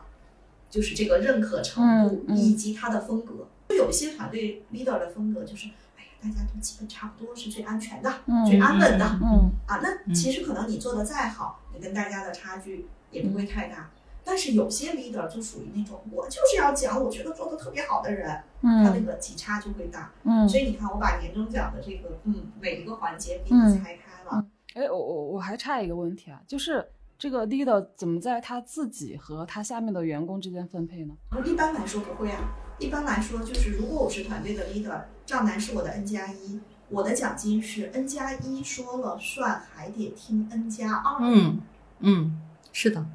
[0.70, 3.46] 就是这个认可程度，嗯嗯以及他的风格。
[3.68, 9.04] 就有一些团队 leader 的风格就是，哎呀，大家都基本差不多，是最安全的、嗯最安稳的。
[9.22, 13.90] 嗯啊，那其实可能你做的再好，你跟大家的差距也不会太大。
[14.28, 18.28] 但是有些 leader 就属于那种我就是要讲我觉得做的特别好的人，
[18.62, 20.10] 嗯他那嗯个级差就会大。
[20.24, 24.44] 嗯所以你看，我把年终奖的这个嗯每一个环节给嗯你拆开了。
[24.74, 26.84] 哎，我我我还差一个问题啊，就是
[27.16, 31.14] 这个 leader 怎么在他自己和他下面的员工之间分配呢？
[31.44, 36.60] 一般来说不会啊，一般来说就是如果我是团队的 leader，赵楠是我的 N 加一，
[36.90, 41.18] 我的奖金是 N 加一说了算，还得听 N 加二。
[41.22, 41.60] 嗯
[42.00, 43.06] 嗯，是的，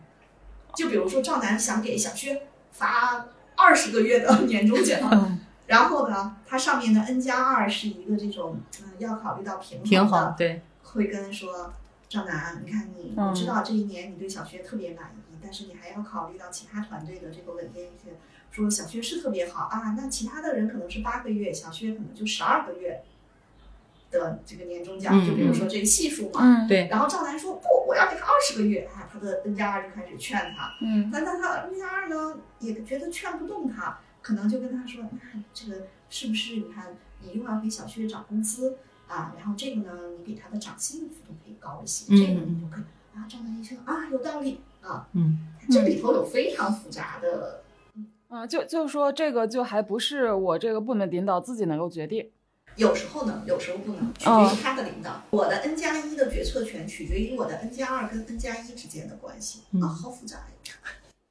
[0.76, 5.00] 就比如说赵楠想给小薛发二十个月的 年终奖。
[5.12, 11.72] 嗯然后呢，它上面的 n 加二是一个这种，嗯，要考虑到平衡的，平衡，对，会跟说
[12.10, 18.12] 赵楠，你看你，嗯我知道这一年你对小薛特别满意，但是你还要考虑到其他团队的这个稳定性。
[18.52, 23.02] 说小薛是特别好啊，那其他的人可能是八个月，小薛可能就十二个月
[24.12, 26.42] 的这个年终奖，嗯就比如说这个系数嘛。
[26.44, 42.84] 嗯对，然后赵楠说不，我要给他二十个月，啊，他的 n 加二就开始劝他，嗯但但他 N 加二呢，也觉得劝不动他，可能就跟他说，那这个是不是你看你又要给小薛涨工资啊，然后这个呢，你给他的涨薪的幅度可以高一些，嗯这个你就可以
[43.18, 43.26] 啊。
[43.30, 47.64] 赵楠一听啊，有道理啊，嗯这里头有非常复杂的，
[48.28, 52.30] 啊，就就是说这个就还不是我这个部门领导自己能够决定。
[52.78, 55.22] 有时候能，有时候不能，取哦决于他的领导。
[55.32, 60.46] 我的 N 加一的决策权取决于我的 N 加二跟 N 加一之间的关系嗯啊，好复杂呀。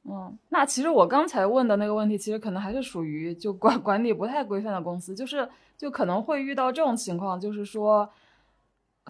[0.05, 8.09] 嗯， 那其实我刚才问的那个问题，其实可能还是属于就管 管理不太规范的公司，就是就可能会遇到这种情况，就是说，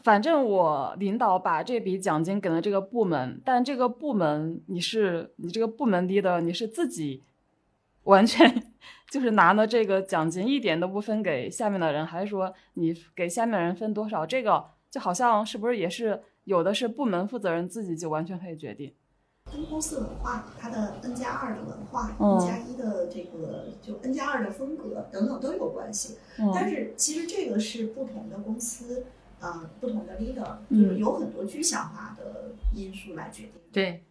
[0.02, 7.22] 反正我领导把这笔奖金给了这个部门，但这个部门你是你这个部门 leader，你是自己
[8.04, 8.72] 完全
[9.10, 14.24] 就是拿了这个奖金，一点都不分给下面的人，还是说你给下面人分多少？
[14.24, 18.94] 这个就好像是不是也是有的是部门负责人自己就完全可以决定？
[19.52, 26.18] 跟公司文化、它的 N 加二的文化、嗯 N 加一的这个就 N 加二的风格等等都有关系。
[26.38, 29.06] 嗯但是其实这个是不同的公司，
[29.40, 33.54] 呃，不同的 leader，嗯就是有很多具象化的因素来决定。
[33.72, 34.04] 对，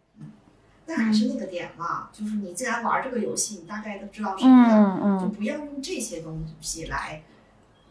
[0.86, 7.22] 但还是那个点嘛，就是你既然玩这个游戏，你大概都知道什么样，嗯嗯就不要用这些东西来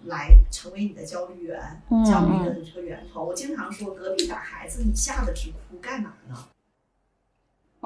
[0.05, 3.23] 来成为你的焦虑源、嗯焦虑的这个源头。
[3.23, 6.35] 我经常说，隔壁打孩子，你吓得直哭干嘛呢？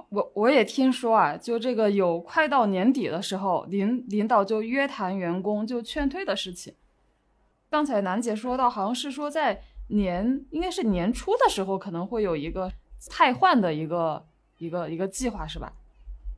[0.10, 6.74] 我我也听说啊，就这个有快到年底的时候，领领导就约谈员工就劝退的事情。
[7.70, 12.72] 刚才楠姐说到，好像是说在年应该是年初的时候，可能会有一个
[13.10, 14.26] 汰换的一个
[14.64, 15.74] 一个一个计划，是吧？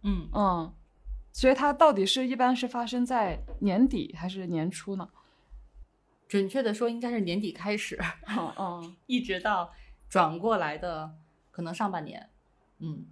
[0.04, 0.74] 嗯，嗯，
[1.32, 5.10] 所以它到底是一般是发生在年底还是年初呢？
[6.28, 9.72] 准确的说应该是年底开始，嗯嗯 一直到
[10.10, 11.16] 转过来的
[11.52, 12.30] 可能上半年，
[12.80, 13.06] 嗯，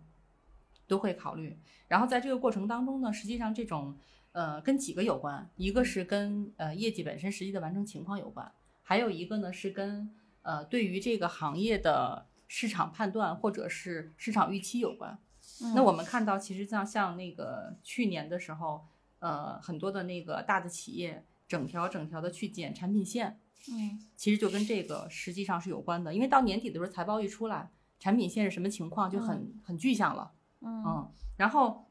[0.88, 1.58] 都会考虑。
[1.88, 3.96] 然后在这个过程当中呢，实际上这种
[4.32, 8.52] 呃跟几个有关，一个是跟呃业绩本身实际的完成情况有关，
[8.82, 10.10] 还有一个呢是跟
[10.42, 15.18] 呃对于这个行业的市场判断或者是市场预期有关。
[15.62, 15.74] 嗯。
[15.76, 18.86] 那我们看到，其实像像那个去年的时候，
[19.20, 23.40] 呃，很多的那个大的企业整条整条的去减产品线，
[23.72, 24.00] 嗯。
[24.16, 27.70] 其实就跟这个实际上是有关的，因为到年底的时候财报一出来，
[28.00, 30.32] 产品线是什么情况就很、很具象了，
[30.62, 30.84] 嗯。
[30.86, 31.86] 嗯，然后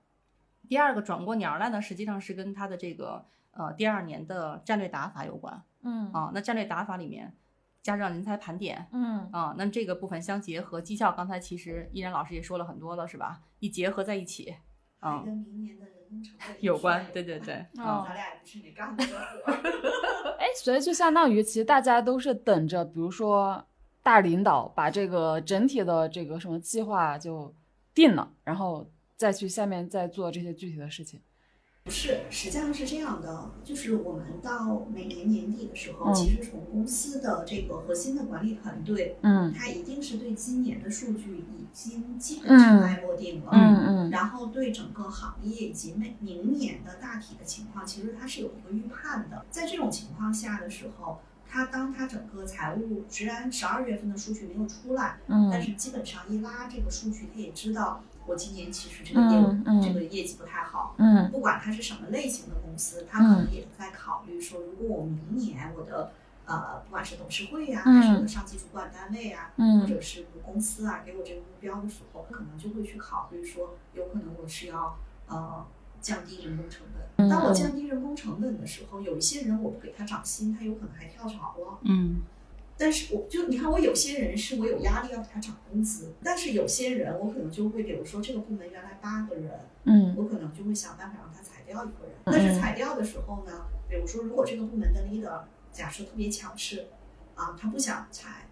[0.68, 6.12] 第二个转过年儿来呢，实际上是跟它的这个呃第二年的战略打法有关嗯。
[6.12, 7.34] 啊，那战略打法里面
[7.82, 13.40] 加上人才盘点，嗯啊，那这个部分相结合，绩效刚才其实依然老师也说了很多了，是吧？
[13.58, 14.54] 一结合在一起，
[15.00, 20.36] 啊跟明年的人工成本有关，对对对，哦啊，咱俩也不是你干的活儿。
[20.38, 23.66] 哎，所以就相当于其实大家都是等着，比如说
[24.02, 27.54] 大领导把这个整体的这个什么计划就
[27.94, 31.20] 定了，然后再去下面再做这些具体的事情。
[31.84, 43.50] 不是，实际上是这样的，就是我们到每年年底的时候，嗯其实从公司的这个核心的管理团队，嗯它一定是对今年的数据已经基本嗯尘埃落定了。
[43.52, 49.44] 嗯嗯然后对整个行业以及每明年的大体的情况，其实它是有一个预判的。
[49.50, 60.94] 在这种情况下的时候，它当它整个财务虽然十二月份的数据没有出来，但嗯是基本上一拉这个数据，他也知道我今年其实这个业务、嗯嗯这个业绩不太好。
[60.98, 66.12] 嗯不管它是什么类型的公司，它可能也在考虑说，如果我明年我的
[66.44, 74.96] 呃，不管是董事会呀、嗯还是我的上级主管单位啊，或嗯者是公司啊，给我这个目标的时候，可能就会去考虑说，有可能我是要
[75.28, 75.64] 呃
[76.00, 77.02] 降低人工成本。
[77.24, 81.78] 嗯当我降低人工成本的时候，有一些人我不给他涨薪，他有可能还跳槽了。
[81.82, 82.16] 嗯
[82.82, 89.52] 但是我就你看，我有些人是我有压力要给他涨工资，但是有些人我可能就会，比如说这个部门原来八个人，
[89.84, 92.16] 嗯我可能就会想办法让他裁掉一个人。
[92.24, 96.88] 嗯但是裁掉的时候呢，比如说如果这个部门的 leader 假设特别强势，
[97.36, 98.48] 啊，他不想裁，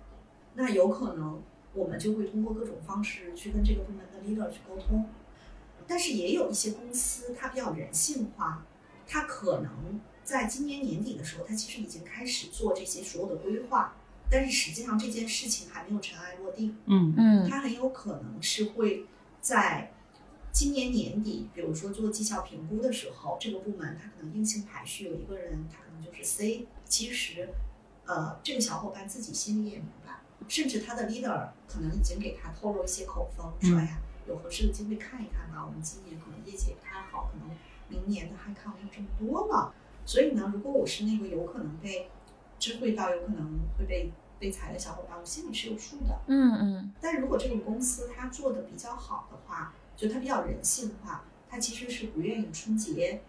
[0.54, 1.42] 那有可能
[1.74, 5.06] 我们就会通过各种方式去跟这个部门的 leader 去沟通。
[5.88, 8.64] 但是也有一些公司它比较人性化，
[9.08, 13.96] 它可能在今年年底的时候，它其实已经开始做这些所有的规划，
[14.30, 16.76] 但是实际上这件事情还没有尘埃落定。
[16.86, 19.06] 嗯嗯它很有可能是会
[19.40, 19.92] 在
[20.52, 26.66] 今年年底，比如说做绩效评估的时候，这个部门它可能硬性排序有一个人，他可能就是 C。
[26.84, 27.48] 其实，
[28.04, 35.64] 呃，这个小伙伴自己心里也明白，甚至他的 leader 可能已经给他透露一些口风，说嗯呀，有合适的机会看一看吧。
[35.64, 37.56] 我们今年可能业绩也不太好，可能
[37.88, 39.72] 明年的还看没有这么多了。
[40.04, 42.08] 所以呢，如果我是那个有可能被
[42.58, 44.10] 知会到有可能会被
[44.40, 46.18] 被裁的小伙伴，我心里是有数的。
[46.26, 53.20] 嗯嗯但如果这个公司它做的比较好的话，就它比较人性化，它其实是不愿意春节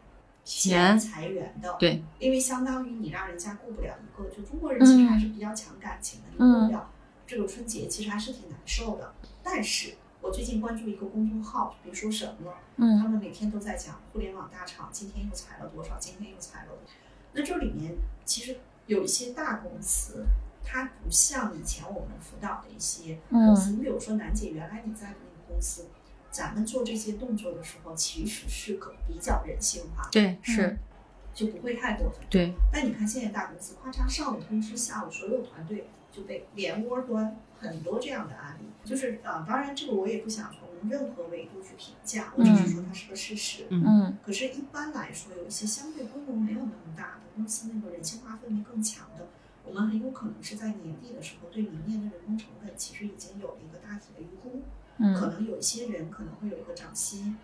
[0.46, 1.76] 前裁员的。
[1.78, 6.90] 对，因为相当于你让人家过不了一个，就中国人其实还是比较强感情的，你过不了
[7.28, 9.14] 这个春节，其实还是挺难受的。
[9.44, 16.94] 但是我最近关注一个公众号，比如说神了，他嗯们每天都在讲互联网大厂今天又裁了多少，今天又裁了多少。
[17.34, 18.58] 那这里面其实
[18.88, 20.26] 有一些大公司，
[20.64, 25.88] 它不像以前我们辅导的一些公司，你比如说楠姐，原来你在的那个公司，
[26.30, 30.78] 咱们做这些动作的时候，其实是可比较人性化，对是，
[31.34, 32.20] 就不会太过分。
[32.30, 38.66] 对，但你看现在大公司，咔嚓上午通知，下午所有团队就被连窝端，很多这样的案例。
[38.84, 43.68] 就是呃，当然这个我也不想从任何维度去评价，我只是说它是个事实。
[43.70, 49.28] 嗯嗯可是，一般来说，有一些相对规模没有那么大的公司，那个人性化氛围更强的，
[49.66, 54.62] 我们很有可能是在年底的时候，对明年的人工成本其实已经有了一个大体的预估。
[54.98, 57.38] 可嗯能有一些人可能会有一个涨薪，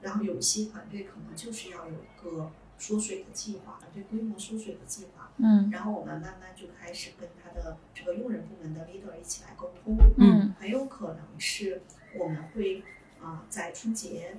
[0.00, 5.32] 然后有一些团队可能就是要有一个缩水的计划，对规模缩水的计划。
[5.38, 9.96] 嗯然后我们慢慢就开始跟他的这个用人部门的 leader 一起来沟通。
[10.18, 11.82] 嗯很有可能是
[12.18, 12.84] 我们会
[13.22, 14.36] 啊、在春节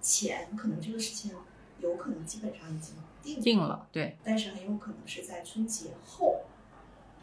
[0.00, 1.32] 前，可能这个事情
[1.80, 6.43] 有可能基本上已经定了定了，对，但是很有可能是在春节后再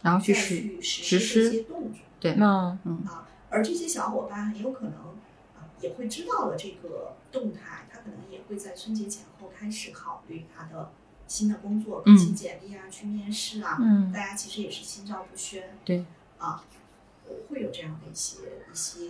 [0.01, 1.99] 然后去实去实实施这，些动作。
[2.19, 4.93] 对，那嗯啊，而这些小伙伴很有可能
[5.55, 10.91] 啊也会知道了这个动态，他可能也会在春节前后开始考虑他的
[11.27, 16.05] 新的工作，嗯更新简历啊，去面试啊，嗯大家其实也是心照不宣对，
[16.37, 16.63] 啊，
[17.49, 18.37] 会有这样的一些
[18.71, 19.05] 一些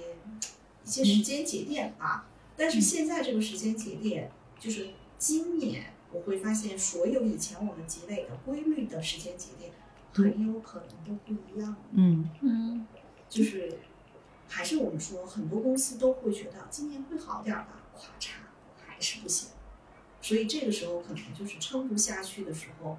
[0.86, 2.28] 一些时间节点吧。
[2.56, 9.72] 但是现在这个时间节点，就是今年我会发现，所有以前我们积累的规律的时间节点，
[10.14, 11.76] 很有可能都不一样。
[11.92, 12.30] 嗯。
[12.42, 12.88] 嗯。
[13.30, 13.80] 就是
[14.48, 18.32] 还是我们说，很多公司都会觉得今年会好点儿吧，咔嚓
[18.86, 19.50] 还是不行。
[20.22, 22.98] 所以这个时候可能就是撑不下去的时候，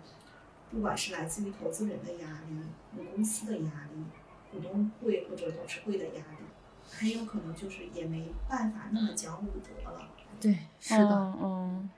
[0.71, 2.55] 不管是来自于投资人的压力、
[2.97, 4.03] 母公司的压力、
[4.51, 6.47] 股东会或者董事会的压力，
[6.91, 10.09] 很有可能就是也没办法那么讲武德了。
[10.41, 11.91] 对，是的，嗯。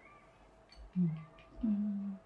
[0.95, 1.11] 嗯。
[1.63, 2.19] 嗯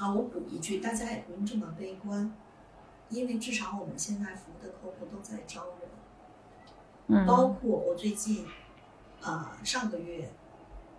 [0.00, 2.34] 好，我补一句，大家也不用这么悲观，
[3.10, 5.90] 因为至少我们现在服务的客户都在招人。
[7.08, 8.46] 嗯包括我最近，
[9.20, 10.30] 呃，上个月，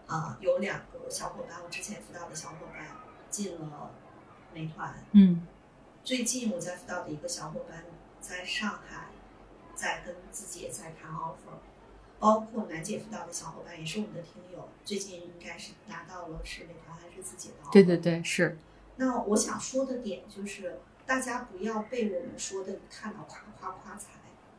[0.05, 2.85] 啊、有两个小伙伴，我之前辅导的小伙伴
[3.31, 3.89] 进了
[4.53, 5.47] 美团，嗯
[6.03, 7.83] 最近我在辅导的一个小伙伴
[8.19, 9.07] 在上海，
[9.73, 11.57] 在跟自己也在谈 offer，
[12.19, 17.73] 包括楠姐辅导的小伙伴也是我们的听友，最近应该是拿到了是美团还是自己的 offer。
[17.73, 18.59] 对对对，是。
[19.01, 20.77] 那我想说的点就是，
[21.07, 24.09] 大家不要被我们说的看到夸夸夸财，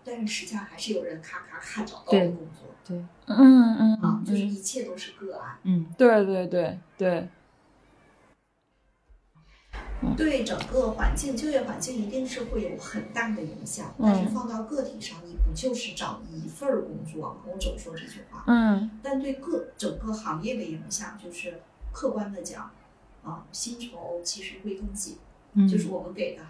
[0.05, 5.57] 但是实际上还是有人咔咔咔找到对了工作对，嗯嗯啊，就是一切都是个案。
[5.63, 7.29] 嗯，对对对对，
[10.17, 13.95] 对整个环境、就业环境一定是会有很大的影响。
[14.03, 17.43] 但是放到个体上，你不就是找一份儿工作吗？
[17.47, 18.43] 我总说这句话。
[18.49, 21.61] 嗯但对个整个行业的影响，就是
[21.93, 22.69] 客观的讲，
[23.23, 25.19] 啊，薪酬其实会更紧，
[25.55, 26.43] 嗯就是我们给的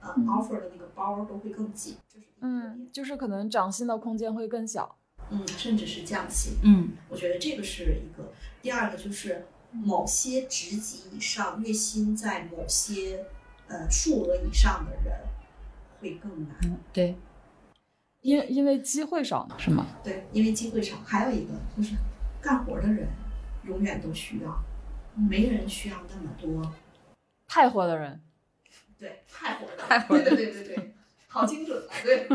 [0.00, 4.96] 呃 offer 的那个包都会更紧，这是嗯，就是可能涨薪的空间会更小。
[5.30, 6.54] 嗯，甚至是降薪。
[6.62, 8.32] 嗯我觉得这个是一个。
[8.60, 13.24] 第二个就是某些职级以上，月薪在某些
[13.68, 15.20] 呃数额以上的人
[16.00, 16.56] 会更难。
[16.64, 17.16] 嗯，对，
[18.20, 19.86] 因因为机会少呢，是吗？
[20.02, 20.96] 对，因为机会少。
[21.04, 21.94] 还有一个就是
[22.40, 23.08] 干活的人
[23.66, 24.62] 永远都需要，
[25.16, 26.72] 没人需要那么多。
[27.46, 28.20] 派活的人，
[28.98, 30.94] 对，派活的，派活的对对对对对，
[31.28, 31.90] 好精准啊！
[32.02, 32.26] 对，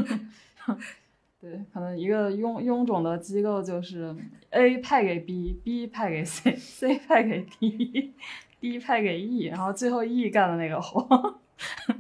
[1.42, 4.16] 对，可能一个臃臃肿的机构就是
[4.52, 11.40] A 派给 B，B 派给 C，C 派给 D，D 派给 E，然后最后 E 干的那个活。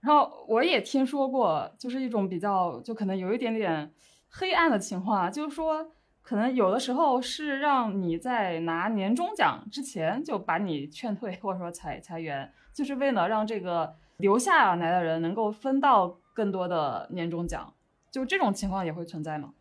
[0.00, 3.92] 然后我也听说过，就是一种比较，就可能有一点点
[4.28, 5.92] 黑暗的情况啊，就是说，
[6.28, 17.72] 可能有的时候是让你在拿年终奖之前就把你劝退，或者说裁裁员，就是为了让这个留下来的人能够分到更多的年终奖。
[18.10, 19.54] 就这种情况也会存在吗？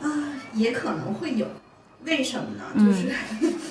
[0.00, 0.08] 啊，
[0.54, 1.46] 也可能会有。
[2.06, 2.64] 为什么呢？
[2.74, 3.12] 嗯就是、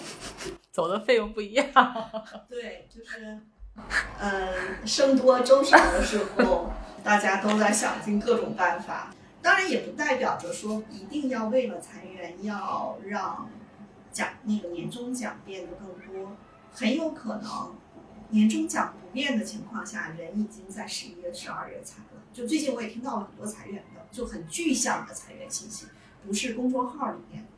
[0.69, 1.65] 走的费用不一样。
[2.47, 3.39] 对，就是，
[4.19, 6.71] 呃，僧多粥少的时候，
[7.03, 9.11] 大家都在想尽各种办法。
[9.41, 13.49] 当然，也不代表着说一定要为了裁员要让
[14.11, 16.31] 奖那个年终奖变得更多，
[16.71, 17.75] 很有可能
[18.29, 22.21] 年终奖不变的情况下，人已经在十一月、十二月裁了。
[22.31, 25.87] 就最近我也听到了很多裁员的，就很具象的裁员信息，
[26.25, 27.49] 不是公众号里面的。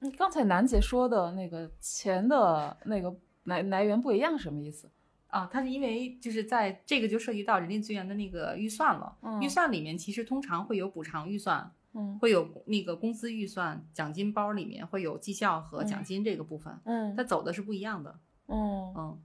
[0.00, 4.90] 嗯，刚才楠姐说的那个钱的那个来来源不一样，什么意思？
[5.28, 9.16] 啊，它是因为就是在这个就涉及到人力资源的那个预算了。
[9.22, 18.18] 嗯预算里面其实通常会有补偿预算，嗯会有那个工资预算，奖金包里面会有绩效和奖金这个部分，嗯它走的是不一样的。
[18.46, 19.18] 嗯，嗯，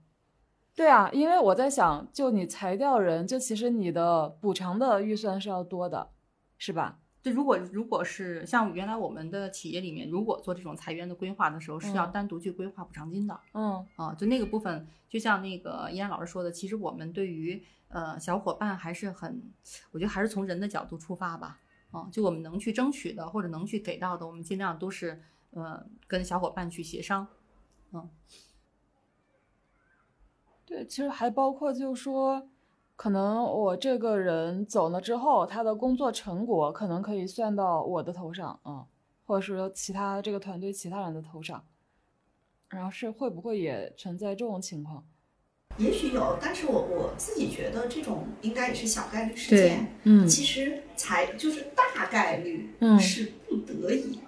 [0.76, 6.10] 对啊，因为我在想，就你裁掉人，就其实你的补偿的预算是要多的，
[6.58, 6.98] 是吧？
[7.24, 13.40] 就如果如果是像原来我们的企业里面，如果做这种裁员的规划的时候，是要嗯单独去规划补偿金的。
[13.54, 19.42] 嗯啊，就那个部分，就像那个依然老师说的，其实我们对于呃小伙伴还是很，
[19.90, 21.58] 我觉得还是从人的角度出发吧。
[21.92, 25.22] 啊，就我们能去争取的或者能去给到的，我们尽量都是
[25.52, 27.26] 呃跟小伙伴去协商。
[27.92, 28.10] 嗯
[30.66, 32.50] 对，其实还包括就是说，
[32.96, 38.84] 可能我这个人走了之后，他的工作成果可能可以算到我的头上，嗯，
[39.26, 41.64] 或者说其他这个团队其他人的头上，
[42.68, 45.04] 然后是会不会也存在这种情况？
[45.76, 49.92] 也许有，但是我我自己觉得这种应该也是小概率事件。
[50.04, 54.20] 嗯其实才就是大概率嗯是不得已，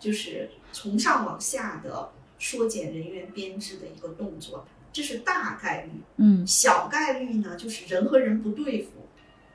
[0.00, 5.90] 就是从上往下的缩减人员编制的一个动作，这是大概率。
[6.16, 9.08] 嗯小概率呢，就是人和人不对付，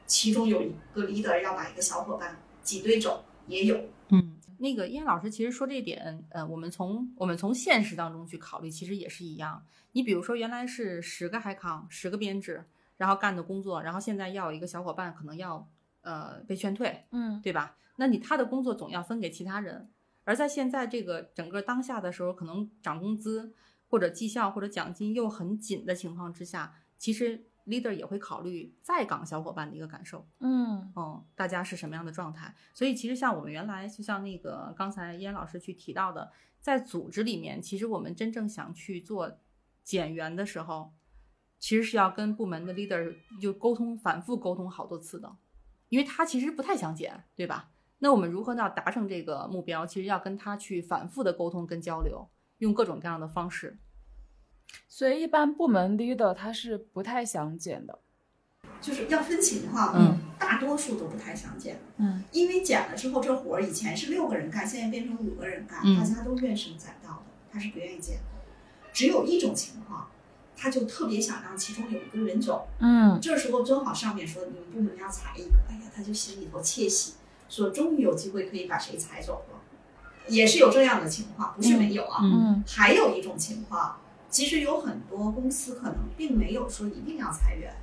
[0.05, 3.83] 其中有一个 leader 要把一个小伙伴挤兑走，也有。
[4.09, 9.65] 嗯，那个燕老师其实说这点，呃，我们从我们从现实当中去考虑，其实也是一样。
[9.93, 12.65] 你比如说，原来是十个海康，十个编制，
[12.97, 15.67] 然后干的工作，然后现在要有一个小伙伴可能要
[16.01, 17.75] 呃被劝退，嗯对吧？
[17.97, 19.89] 那你他的工作总要分给其他人，
[20.23, 23.53] 而在现在这个整个当下的时候，可能涨工资
[23.93, 30.27] 或者绩效或者奖金又很紧的情况之下，其实 leader 也会考虑在岗小伙伴的一个感受。
[30.39, 32.55] 嗯嗯，大家是什么样的状态？
[32.73, 39.37] 所以其实像我们原来，就像那个刚才燕老师去提到的，在组织里面，其实我们真正想去做
[39.83, 40.91] 减员的时候，
[41.59, 45.37] 其实是要跟部门的 leader 就沟通，反复沟通好多次的，
[45.89, 47.69] 因为他其实不太想减，对吧？
[47.99, 49.85] 那我们如何要达成这个目标？
[49.85, 52.27] 其实要跟他去反复的沟通跟交流，
[52.63, 53.77] 用各种各样的方式。
[54.87, 57.99] 所以一般部门 leader 他是不太想减的。
[58.79, 68.23] 就是要分情况，嗯，大多数都不太想减，嗯因为减了之后，这活儿以前是六个人干，现在变成五个人干，嗯大家都怨声载道的，他是不愿意减的。
[68.91, 70.09] 只有一种情况，
[70.55, 72.67] 他就特别想让其中有一个人走。
[72.79, 77.13] 嗯这时候正好上面说你们部门要裁一个，哎呀，他就心里头窃喜，
[77.47, 79.59] 说终于有机会可以把谁裁走了。
[80.27, 82.19] 也是有这样的情况，不是没有啊。
[82.23, 83.99] 嗯还有一种情况，
[84.29, 87.73] 其实有很多公司可能并没有说一定要裁员，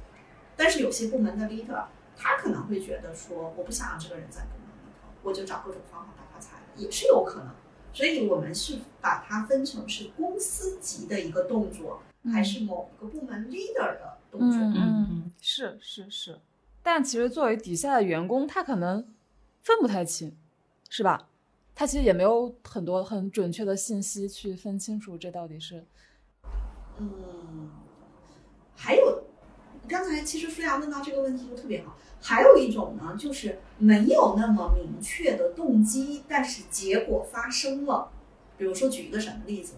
[0.56, 1.84] 但是有些部门的 leader
[2.16, 7.50] 他可能会觉得说，我不想让这个人在部门里头，我就找各种方法把他裁了，也是有可能。
[7.92, 14.60] 所以我们是把它分成是公司级的一个动作，还是某一个部门 leader 的动作。
[14.60, 16.38] 嗯嗯嗯，是是是，
[16.82, 19.04] 但其实作为底下的员工，他可能
[19.60, 20.36] 分不太清，
[20.88, 21.26] 是吧？
[21.74, 25.84] 他其实也没有很多很准确的信息去分清楚这到底是，
[26.98, 27.70] 嗯，
[28.76, 29.24] 还有，
[29.88, 31.96] 刚才其实舒雅问到这个问题就特别好。
[32.22, 38.10] 还有一种呢，就是没有那么明确的动机，但是结果发生了。
[38.58, 39.72] 比如说，举一个什么例子？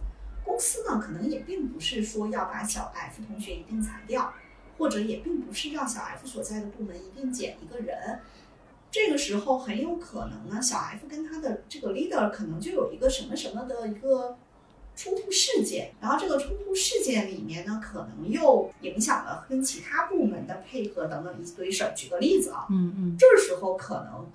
[0.44, 4.34] 公司呢，可能也并不是说要把小 F 同学一定裁掉，
[4.76, 8.18] 或者也并不是要小 F 所在的部门一定减一个人。
[8.92, 14.36] 这个时候很有可能呢，小 F 跟他的这个 leader 可能就有一个什么什么的一个
[14.94, 21.94] 冲突事件，然后这个冲突事件里面呢，可能又影响了跟其他部门的配合等等一堆事儿。
[21.96, 24.30] 举个例子啊，嗯嗯这时候可能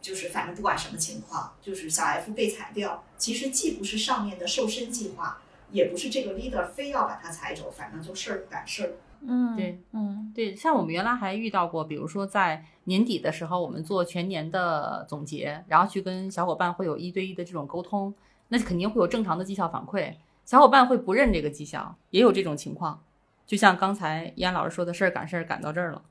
[0.00, 5.42] 就是反正不管什么情况，就是小 F 被裁掉，其实既不是上面的瘦身计划，
[5.72, 8.92] 也不是这个 leader 非要把他裁走，反正就事儿赶事儿。
[9.22, 10.05] 嗯对，嗯
[10.36, 18.14] 对，像我们原来还遇到过，比如说在年底的时候，我们做全年的总结，然后去跟小伙伴会有一对一的这种沟通，
[18.48, 20.14] 那肯定会有正常的绩效反馈，
[20.44, 23.02] 小伙伴会不认这个绩效，也有这种情况。
[23.46, 26.02] 就像刚才依安老师说的事儿赶事儿赶到这儿了，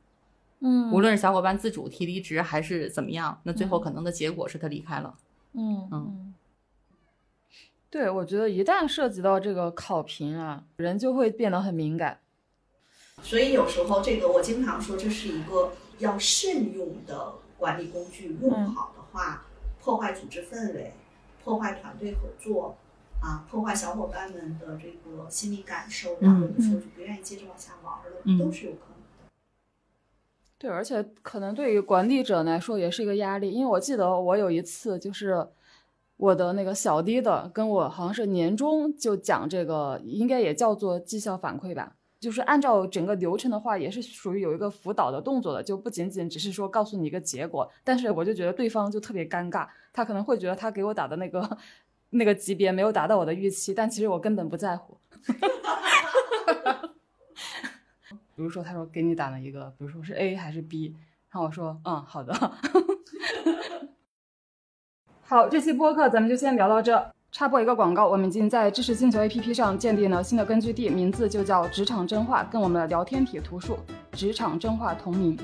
[0.61, 5.13] 嗯，无论是小伙伴自主提离职还是怎么样，那最后可能的结果是他离开了。
[5.53, 6.33] 嗯嗯嗯，
[7.91, 12.17] 对，我觉得一旦涉及到这个考评啊，人就会变得很敏感。
[13.23, 19.45] 所以有时候这个我经常说，这是一个要慎用的管理工具，用不好的话，
[19.81, 20.93] 破坏组织氛围，
[21.43, 22.77] 破坏团队合作，
[23.19, 29.31] 啊，破坏小伙伴们的这个心理感受，然后有时候就不愿意接着往下玩了，嗯都是有可能的。
[30.59, 35.47] 对，而且可能对于管理者来说也是一个压力，因为我记得我有一次就是
[36.17, 41.95] 我的那个小弟的跟我好像是年终就讲这个，应该也叫做绩效反馈吧。
[42.25, 47.71] 就是按照整个流程的话，也是属于有一个辅导的动作的，就不仅仅只是说告诉你一个结果。
[47.83, 51.57] 但是我就觉得对方就特别尴尬，他可能会觉得他给我打的那个
[52.09, 54.97] 那个级别没有达到我的预期，但其实我根本不在乎。
[58.35, 60.95] 比如说，他说给你打了一个，比如说是 A 还是 B，
[61.29, 62.33] 然后我说嗯好的。
[65.21, 67.13] 好，这期播客咱们就先聊到这。
[67.35, 73.77] 插播一个广告，我们已经在知识星球 APP 上建立了新的根据地，名字就叫“职场真话”，跟我们的聊天体图书
[74.15, 75.37] “职场真话”同名。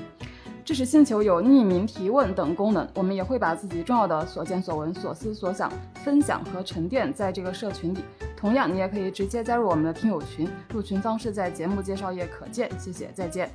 [0.64, 5.70] 知识星球有匿名提问等功能，我们也会把自己重要的所见所闻、所思所想
[6.02, 7.98] 分享和沉淀在这个社群里。
[8.38, 12.70] 同样，你也可以直接加入我们的听友群，入群方式在节目介绍页可见。
[12.78, 13.50] 谢谢，再见。